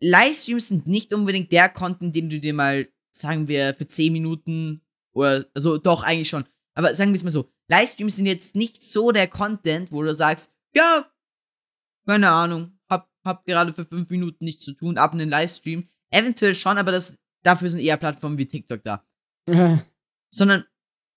[0.00, 4.82] Livestreams sind nicht unbedingt der Content, den du dir mal, sagen wir, für 10 Minuten
[5.12, 6.44] oder, also doch, eigentlich schon.
[6.74, 10.14] Aber sagen wir es mal so, Livestreams sind jetzt nicht so der Content, wo du
[10.14, 11.10] sagst, ja,
[12.06, 15.88] keine Ahnung, hab, hab gerade für 5 Minuten nichts zu tun, ab in den Livestream.
[16.10, 19.04] Eventuell schon, aber das dafür sind eher Plattformen wie TikTok da.
[20.30, 20.64] Sondern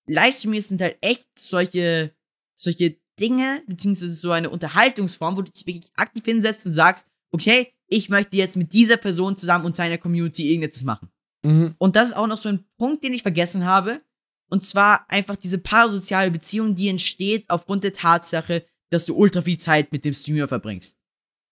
[0.06, 2.14] Livestreams sind halt echt solche,
[2.54, 7.72] solche Dinge, beziehungsweise so eine Unterhaltungsform, wo du dich wirklich aktiv hinsetzt und sagst, okay,
[7.88, 11.08] ich möchte jetzt mit dieser Person zusammen und seiner Community irgendetwas machen.
[11.42, 11.74] Mhm.
[11.78, 14.00] Und das ist auch noch so ein Punkt, den ich vergessen habe.
[14.48, 19.58] Und zwar einfach diese parasoziale Beziehung, die entsteht aufgrund der Tatsache, dass du ultra viel
[19.58, 20.96] Zeit mit dem Streamer verbringst.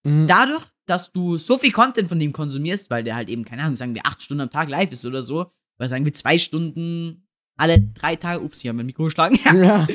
[0.05, 0.27] Mhm.
[0.27, 3.77] Dadurch, dass du so viel Content von dem konsumierst, weil der halt eben, keine Ahnung,
[3.77, 7.27] sagen wir acht Stunden am Tag live ist oder so, oder sagen wir zwei Stunden
[7.57, 9.39] alle drei Tage, ups, hier haben wir ein Mikro geschlagen.
[9.45, 9.87] ja.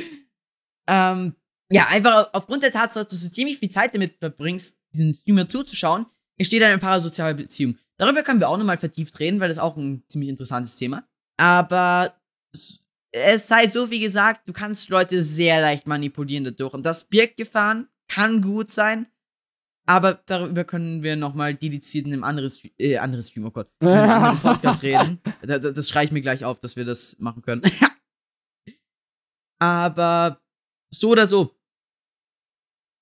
[0.87, 1.35] ähm,
[1.71, 5.47] ja, einfach aufgrund der Tatsache, dass du so ziemlich viel Zeit damit verbringst, diesen Streamer
[5.47, 6.05] zuzuschauen,
[6.37, 7.77] entsteht eine parasoziale Beziehung.
[7.97, 11.07] Darüber können wir auch nochmal vertieft reden, weil das auch ein ziemlich interessantes Thema.
[11.37, 12.19] Aber
[13.11, 16.73] es sei so wie gesagt, du kannst Leute sehr leicht manipulieren dadurch.
[16.73, 19.07] Und das birgt Gefahren, kann gut sein,
[19.89, 23.87] aber darüber können wir nochmal dediziert in einem anderen, äh, anderen Stream, oh Gott, in
[23.87, 25.19] einem anderen Podcast reden.
[25.41, 27.63] Das, das schreibe ich mir gleich auf, dass wir das machen können.
[29.59, 30.39] aber
[30.93, 31.58] so oder so.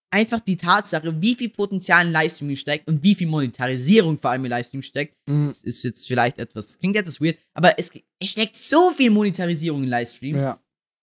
[0.10, 4.45] Einfach die Tatsache, wie viel Potenzial in Livestreaming steckt und wie viel Monetarisierung vor allem
[4.45, 5.49] in Livestream steckt, mhm.
[5.49, 9.84] das ist jetzt vielleicht etwas, klingt etwas weird, aber es, es steckt so viel Monetarisierung
[9.84, 10.45] in Livestreams.
[10.45, 10.62] Ja.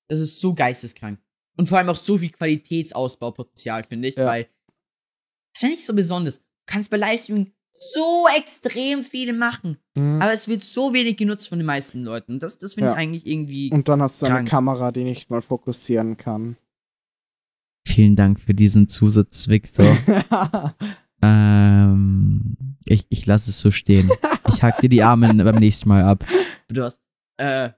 [0.08, 1.18] Das ist so geisteskrank.
[1.56, 4.26] Und vor allem auch so viel Qualitätsausbaupotenzial, finde ich, ja.
[4.26, 4.44] weil
[5.52, 6.38] das ist ja nicht so besonders.
[6.38, 9.78] Du kannst bei Livestreaming so extrem viel machen.
[9.94, 10.20] Mhm.
[10.22, 12.38] Aber es wird so wenig genutzt von den meisten Leuten.
[12.38, 12.92] Das, das finde ja.
[12.94, 13.70] ich eigentlich irgendwie.
[13.70, 14.40] Und dann hast du krank.
[14.40, 16.56] eine Kamera, die nicht mal fokussieren kann.
[17.86, 19.86] Vielen Dank für diesen Zusatz, Victor.
[21.22, 22.56] ähm,
[22.86, 24.10] ich, ich lasse es so stehen.
[24.48, 26.24] Ich hack dir die Arme beim nächsten Mal ab.
[26.68, 27.02] Du hast.
[27.36, 27.70] Äh.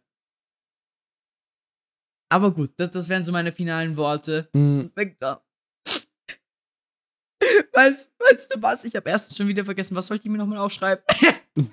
[2.29, 4.49] Aber gut, das, das wären so meine finalen Worte.
[4.53, 4.91] Mhm.
[4.95, 5.43] Victor.
[7.73, 8.85] Weißt, weißt du was?
[8.85, 9.95] Ich habe erst schon wieder vergessen.
[9.95, 11.05] Was soll ich mir nochmal aufschreiben?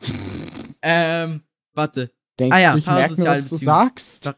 [0.81, 1.41] ähm,
[1.73, 2.11] warte.
[2.39, 4.31] Denkst ah, ja, du, ich merke mir, was du sagst?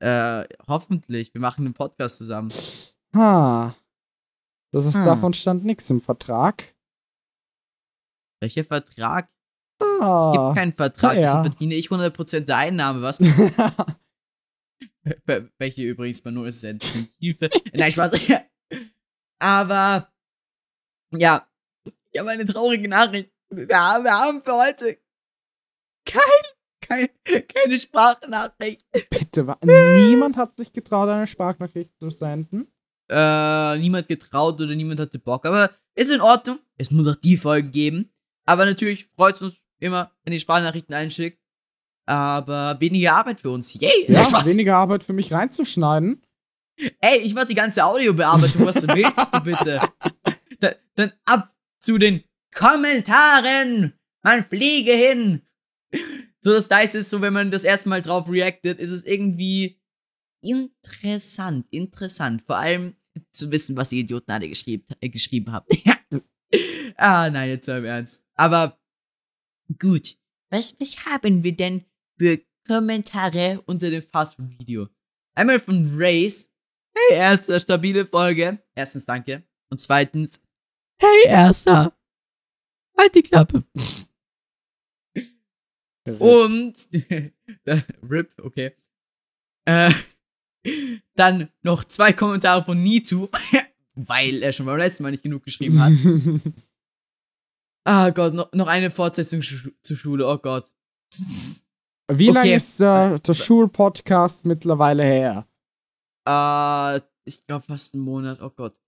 [0.00, 1.32] Äh, hoffentlich.
[1.32, 2.52] Wir machen einen Podcast zusammen.
[3.14, 3.76] Ha.
[4.72, 5.04] Das ist, hm.
[5.04, 6.74] Davon stand nichts im Vertrag.
[8.40, 9.30] Welcher Vertrag?
[9.80, 10.24] Ah.
[10.24, 11.20] Es gibt keinen Vertrag, ja.
[11.20, 13.20] deshalb verdiene ich 100% der Einnahme, was?
[15.58, 17.10] Welche übrigens bei 0 Cent sind.
[17.72, 18.12] Nein, Spaß.
[19.40, 20.12] Aber,
[21.12, 21.48] ja,
[22.10, 23.32] ich habe eine traurige Nachricht.
[23.50, 24.98] Wir haben, wir haben für heute
[26.06, 26.22] kein,
[26.80, 27.08] kein,
[27.48, 28.86] keine Sprachnachricht.
[29.10, 32.71] Bitte, niemand hat sich getraut, eine Sprachnachricht zu senden
[33.12, 35.44] äh, niemand getraut oder niemand hatte Bock.
[35.46, 36.58] Aber ist in Ordnung.
[36.76, 38.12] Es muss auch die Folgen geben.
[38.46, 41.38] Aber natürlich freut es uns immer, wenn ihr Sprachnachrichten einschickt.
[42.06, 43.74] Aber weniger Arbeit für uns.
[43.74, 44.06] Yay!
[44.08, 46.22] Ja, weniger Arbeit für mich reinzuschneiden.
[47.00, 49.80] Ey, ich mach die ganze Audiobearbeitung, was du willst, du bitte.
[50.58, 53.92] Da, dann ab zu den Kommentaren.
[54.22, 55.42] Man fliege hin.
[56.40, 59.80] So, das Dice ist so, wenn man das erste Mal drauf reactet, ist es irgendwie
[60.40, 62.42] interessant, interessant.
[62.42, 62.96] Vor allem
[63.30, 65.66] zu wissen, was die Idioten alle geschrieben, äh, geschrieben haben.
[66.96, 68.22] ah, nein, jetzt mal im Ernst.
[68.34, 68.80] Aber
[69.78, 70.16] gut.
[70.50, 71.84] Was, was haben wir denn
[72.18, 74.88] für Kommentare unter dem Fastfood-Video.
[75.34, 76.48] Einmal von Race.
[76.94, 78.62] Hey, erster, stabile Folge.
[78.74, 79.42] Erstens, danke.
[79.70, 80.40] Und zweitens,
[81.00, 81.96] hey, erster.
[82.98, 83.64] Halt die Klappe.
[86.18, 86.76] Und,
[88.10, 88.76] RIP, okay.
[89.64, 89.92] Äh,
[91.14, 93.28] dann noch zwei Kommentare von Nitu,
[93.94, 95.92] weil er schon beim letzten Mal nicht genug geschrieben hat.
[97.84, 100.68] Ah Gott, noch, noch eine Fortsetzung sch zur Schule, oh Gott.
[102.08, 102.38] Wie okay.
[102.38, 105.46] lange ist der, der Schulpodcast mittlerweile her?
[106.24, 108.78] Äh, ich glaube fast einen Monat, oh Gott.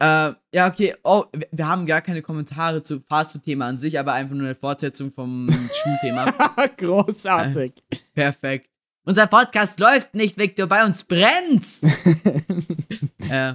[0.00, 4.12] Äh, ja, okay, oh, wir, wir haben gar keine Kommentare zum Fastfood-Thema an sich, aber
[4.12, 6.30] einfach nur eine Fortsetzung vom Schulthema.
[6.76, 7.82] Großartig.
[7.90, 8.70] Äh, perfekt.
[9.06, 11.82] Unser Podcast läuft nicht, Victor, bei uns brennt's.
[13.18, 13.54] äh,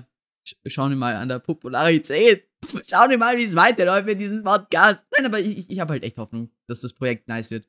[0.68, 2.48] schauen wir mal an der Popularität.
[2.88, 5.08] Schauen wir mal, wie es weiterläuft mit diesem Podcast.
[5.16, 7.68] Nein, aber ich, ich habe halt echt Hoffnung, dass das Projekt nice wird.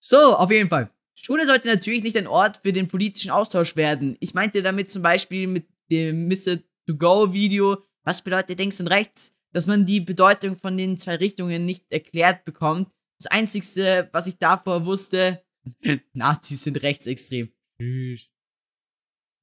[0.00, 0.90] So, auf jeden Fall.
[1.14, 4.16] Schule sollte natürlich nicht ein Ort für den politischen Austausch werden.
[4.20, 6.56] Ich meinte damit zum Beispiel mit dem Mr.
[6.86, 11.84] To-Go-Video, was bedeutet links und rechts, dass man die Bedeutung von den zwei Richtungen nicht
[11.92, 12.88] erklärt bekommt.
[13.18, 15.42] Das Einzige, was ich davor wusste,
[16.12, 17.52] Nazis sind rechtsextrem.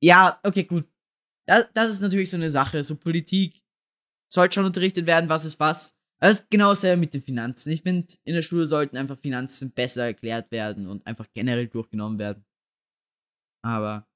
[0.04, 0.88] Ja, okay, gut.
[1.48, 2.84] Das, das ist natürlich so eine Sache.
[2.84, 3.62] So Politik
[4.32, 5.96] sollte schon unterrichtet werden, was ist was.
[6.22, 7.72] Das ist genau dasselbe mit den Finanzen.
[7.72, 12.20] Ich finde, in der Schule sollten einfach Finanzen besser erklärt werden und einfach generell durchgenommen
[12.20, 12.46] werden.
[13.64, 14.08] Aber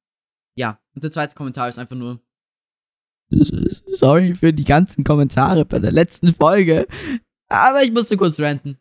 [0.57, 2.21] ja, und der zweite Kommentar ist einfach nur.
[3.31, 6.87] Sorry für die ganzen Kommentare bei der letzten Folge.
[7.49, 8.79] Aber ich musste kurz ranten.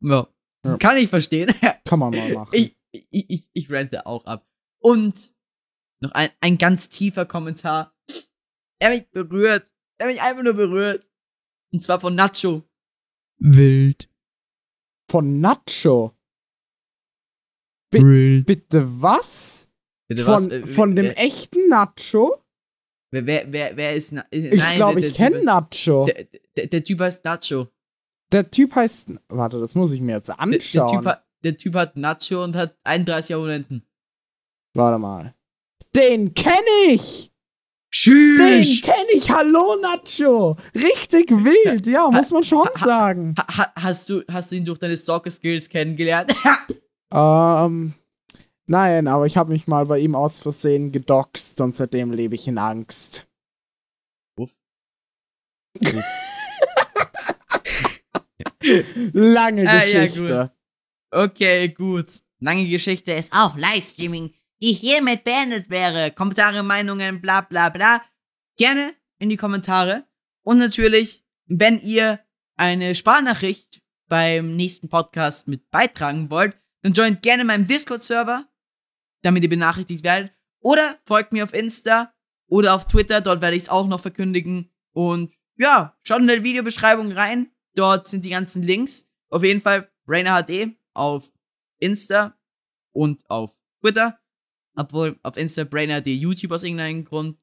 [0.00, 0.28] Ja.
[0.78, 1.52] Kann ich verstehen.
[1.88, 2.50] Kann man mal machen.
[2.52, 4.46] Ich, ich, ich, ich rante auch ab.
[4.78, 5.34] Und
[6.00, 7.96] noch ein, ein ganz tiefer Kommentar.
[8.78, 9.72] Er mich berührt.
[9.98, 11.08] Er mich einfach nur berührt.
[11.72, 12.62] Und zwar von Nacho.
[13.38, 14.10] Wild.
[15.10, 16.14] Von Nacho?
[17.90, 18.46] B Wild.
[18.46, 19.68] Bitte was?
[20.08, 20.46] Bitte von, was?
[20.48, 22.44] Äh, von dem äh, echten Nacho?
[23.10, 26.04] Wer, wer, wer, wer ist Na äh, Ich glaube, ich kenne Nacho.
[26.04, 27.68] Der, der, der, Typ heißt Nacho.
[28.30, 29.12] Der Typ heißt.
[29.28, 30.60] Warte, das muss ich mir jetzt anschauen.
[30.72, 33.82] Der, typ, hat, der typ hat Nacho und hat 31 Abonnenten.
[34.74, 35.34] Warte mal.
[35.94, 36.54] Den kenne
[36.88, 37.32] ich!
[37.90, 38.38] Tschüss.
[38.38, 39.30] Den kenne ich.
[39.30, 40.56] Hallo, Nacho.
[40.74, 43.34] Richtig wild, ja, muss man schon ha, sagen.
[43.38, 46.34] Ha, hast, du, hast du ihn durch deine Stalker-Skills kennengelernt?
[47.12, 47.94] ähm,
[48.66, 52.46] nein, aber ich habe mich mal bei ihm aus Versehen gedoxt und seitdem lebe ich
[52.46, 53.26] in Angst.
[54.38, 54.54] Uff.
[59.12, 60.40] Lange Geschichte.
[60.40, 60.57] Ah, ja.
[61.10, 62.20] Okay, gut.
[62.40, 66.10] Lange Geschichte ist auch Livestreaming die hiermit beendet wäre.
[66.10, 68.02] Kommentare, Meinungen, bla bla bla.
[68.56, 70.04] Gerne in die Kommentare.
[70.42, 72.20] Und natürlich, wenn ihr
[72.56, 78.48] eine Sparnachricht beim nächsten Podcast mit beitragen wollt, dann joint gerne meinem Discord-Server,
[79.22, 80.32] damit ihr benachrichtigt werdet.
[80.60, 82.12] Oder folgt mir auf Insta
[82.48, 84.70] oder auf Twitter, dort werde ich es auch noch verkündigen.
[84.92, 87.52] Und ja, schaut in der Videobeschreibung rein.
[87.74, 89.06] Dort sind die ganzen Links.
[89.28, 91.32] Auf jeden Fall Rainer HD auf
[91.78, 92.36] Insta
[92.92, 94.18] und auf Twitter.
[94.76, 97.38] Obwohl auf Insta Brainer HD YouTube aus irgendeinem Grund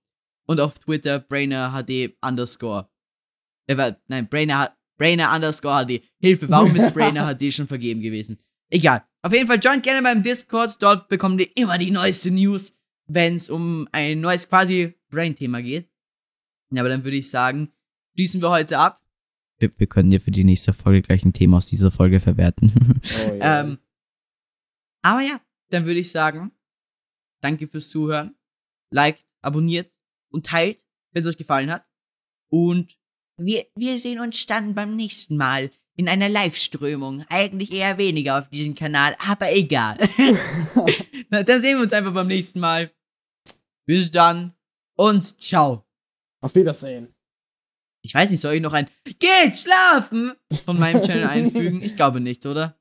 [0.48, 2.90] und auf Twitter Brainer HD underscore.
[3.68, 6.04] Äh, nein, Brainer, Brainer underscore HD.
[6.20, 8.40] Hilfe, warum ist Brainer HD schon vergeben gewesen?
[8.70, 9.06] Egal.
[9.22, 10.78] Auf jeden Fall joint gerne meinem Discord.
[10.82, 12.74] Dort bekommt ihr immer die neueste News,
[13.08, 15.90] wenn es um ein neues quasi Brain-Thema geht.
[16.72, 17.72] Ja, aber dann würde ich sagen,
[18.14, 19.05] schließen wir heute ab.
[19.60, 22.74] Wir, wir, können ja für die nächste Folge gleich ein Thema aus dieser Folge verwerten.
[23.28, 23.62] Oh, yeah.
[23.62, 23.78] ähm,
[25.02, 25.40] aber ja,
[25.70, 26.52] dann würde ich sagen,
[27.46, 28.36] Danke fürs Zuhören.
[28.92, 29.92] Liked, abonniert
[30.32, 31.86] und teilt, wenn es euch gefallen hat.
[32.50, 32.98] Und
[33.38, 37.24] wir, wir sehen uns dann beim nächsten Mal in einer Live-Strömung.
[37.30, 39.96] Eigentlich eher weniger auf diesem Kanal, aber egal.
[41.30, 42.92] Na, dann sehen wir uns einfach beim nächsten Mal.
[43.86, 44.56] Bis dann
[44.98, 45.86] und ciao.
[46.42, 47.15] Auf Wiedersehen.
[48.06, 50.34] Ich weiß nicht, soll ich noch ein Geht schlafen
[50.64, 51.82] von meinem Channel einfügen?
[51.82, 52.78] Ich glaube nicht, oder?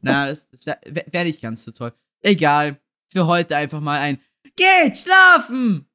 [0.00, 1.92] Na, das, das wäre wär nicht ganz so toll.
[2.22, 2.80] Egal
[3.12, 4.20] für heute einfach mal ein
[4.56, 5.91] Geht schlafen!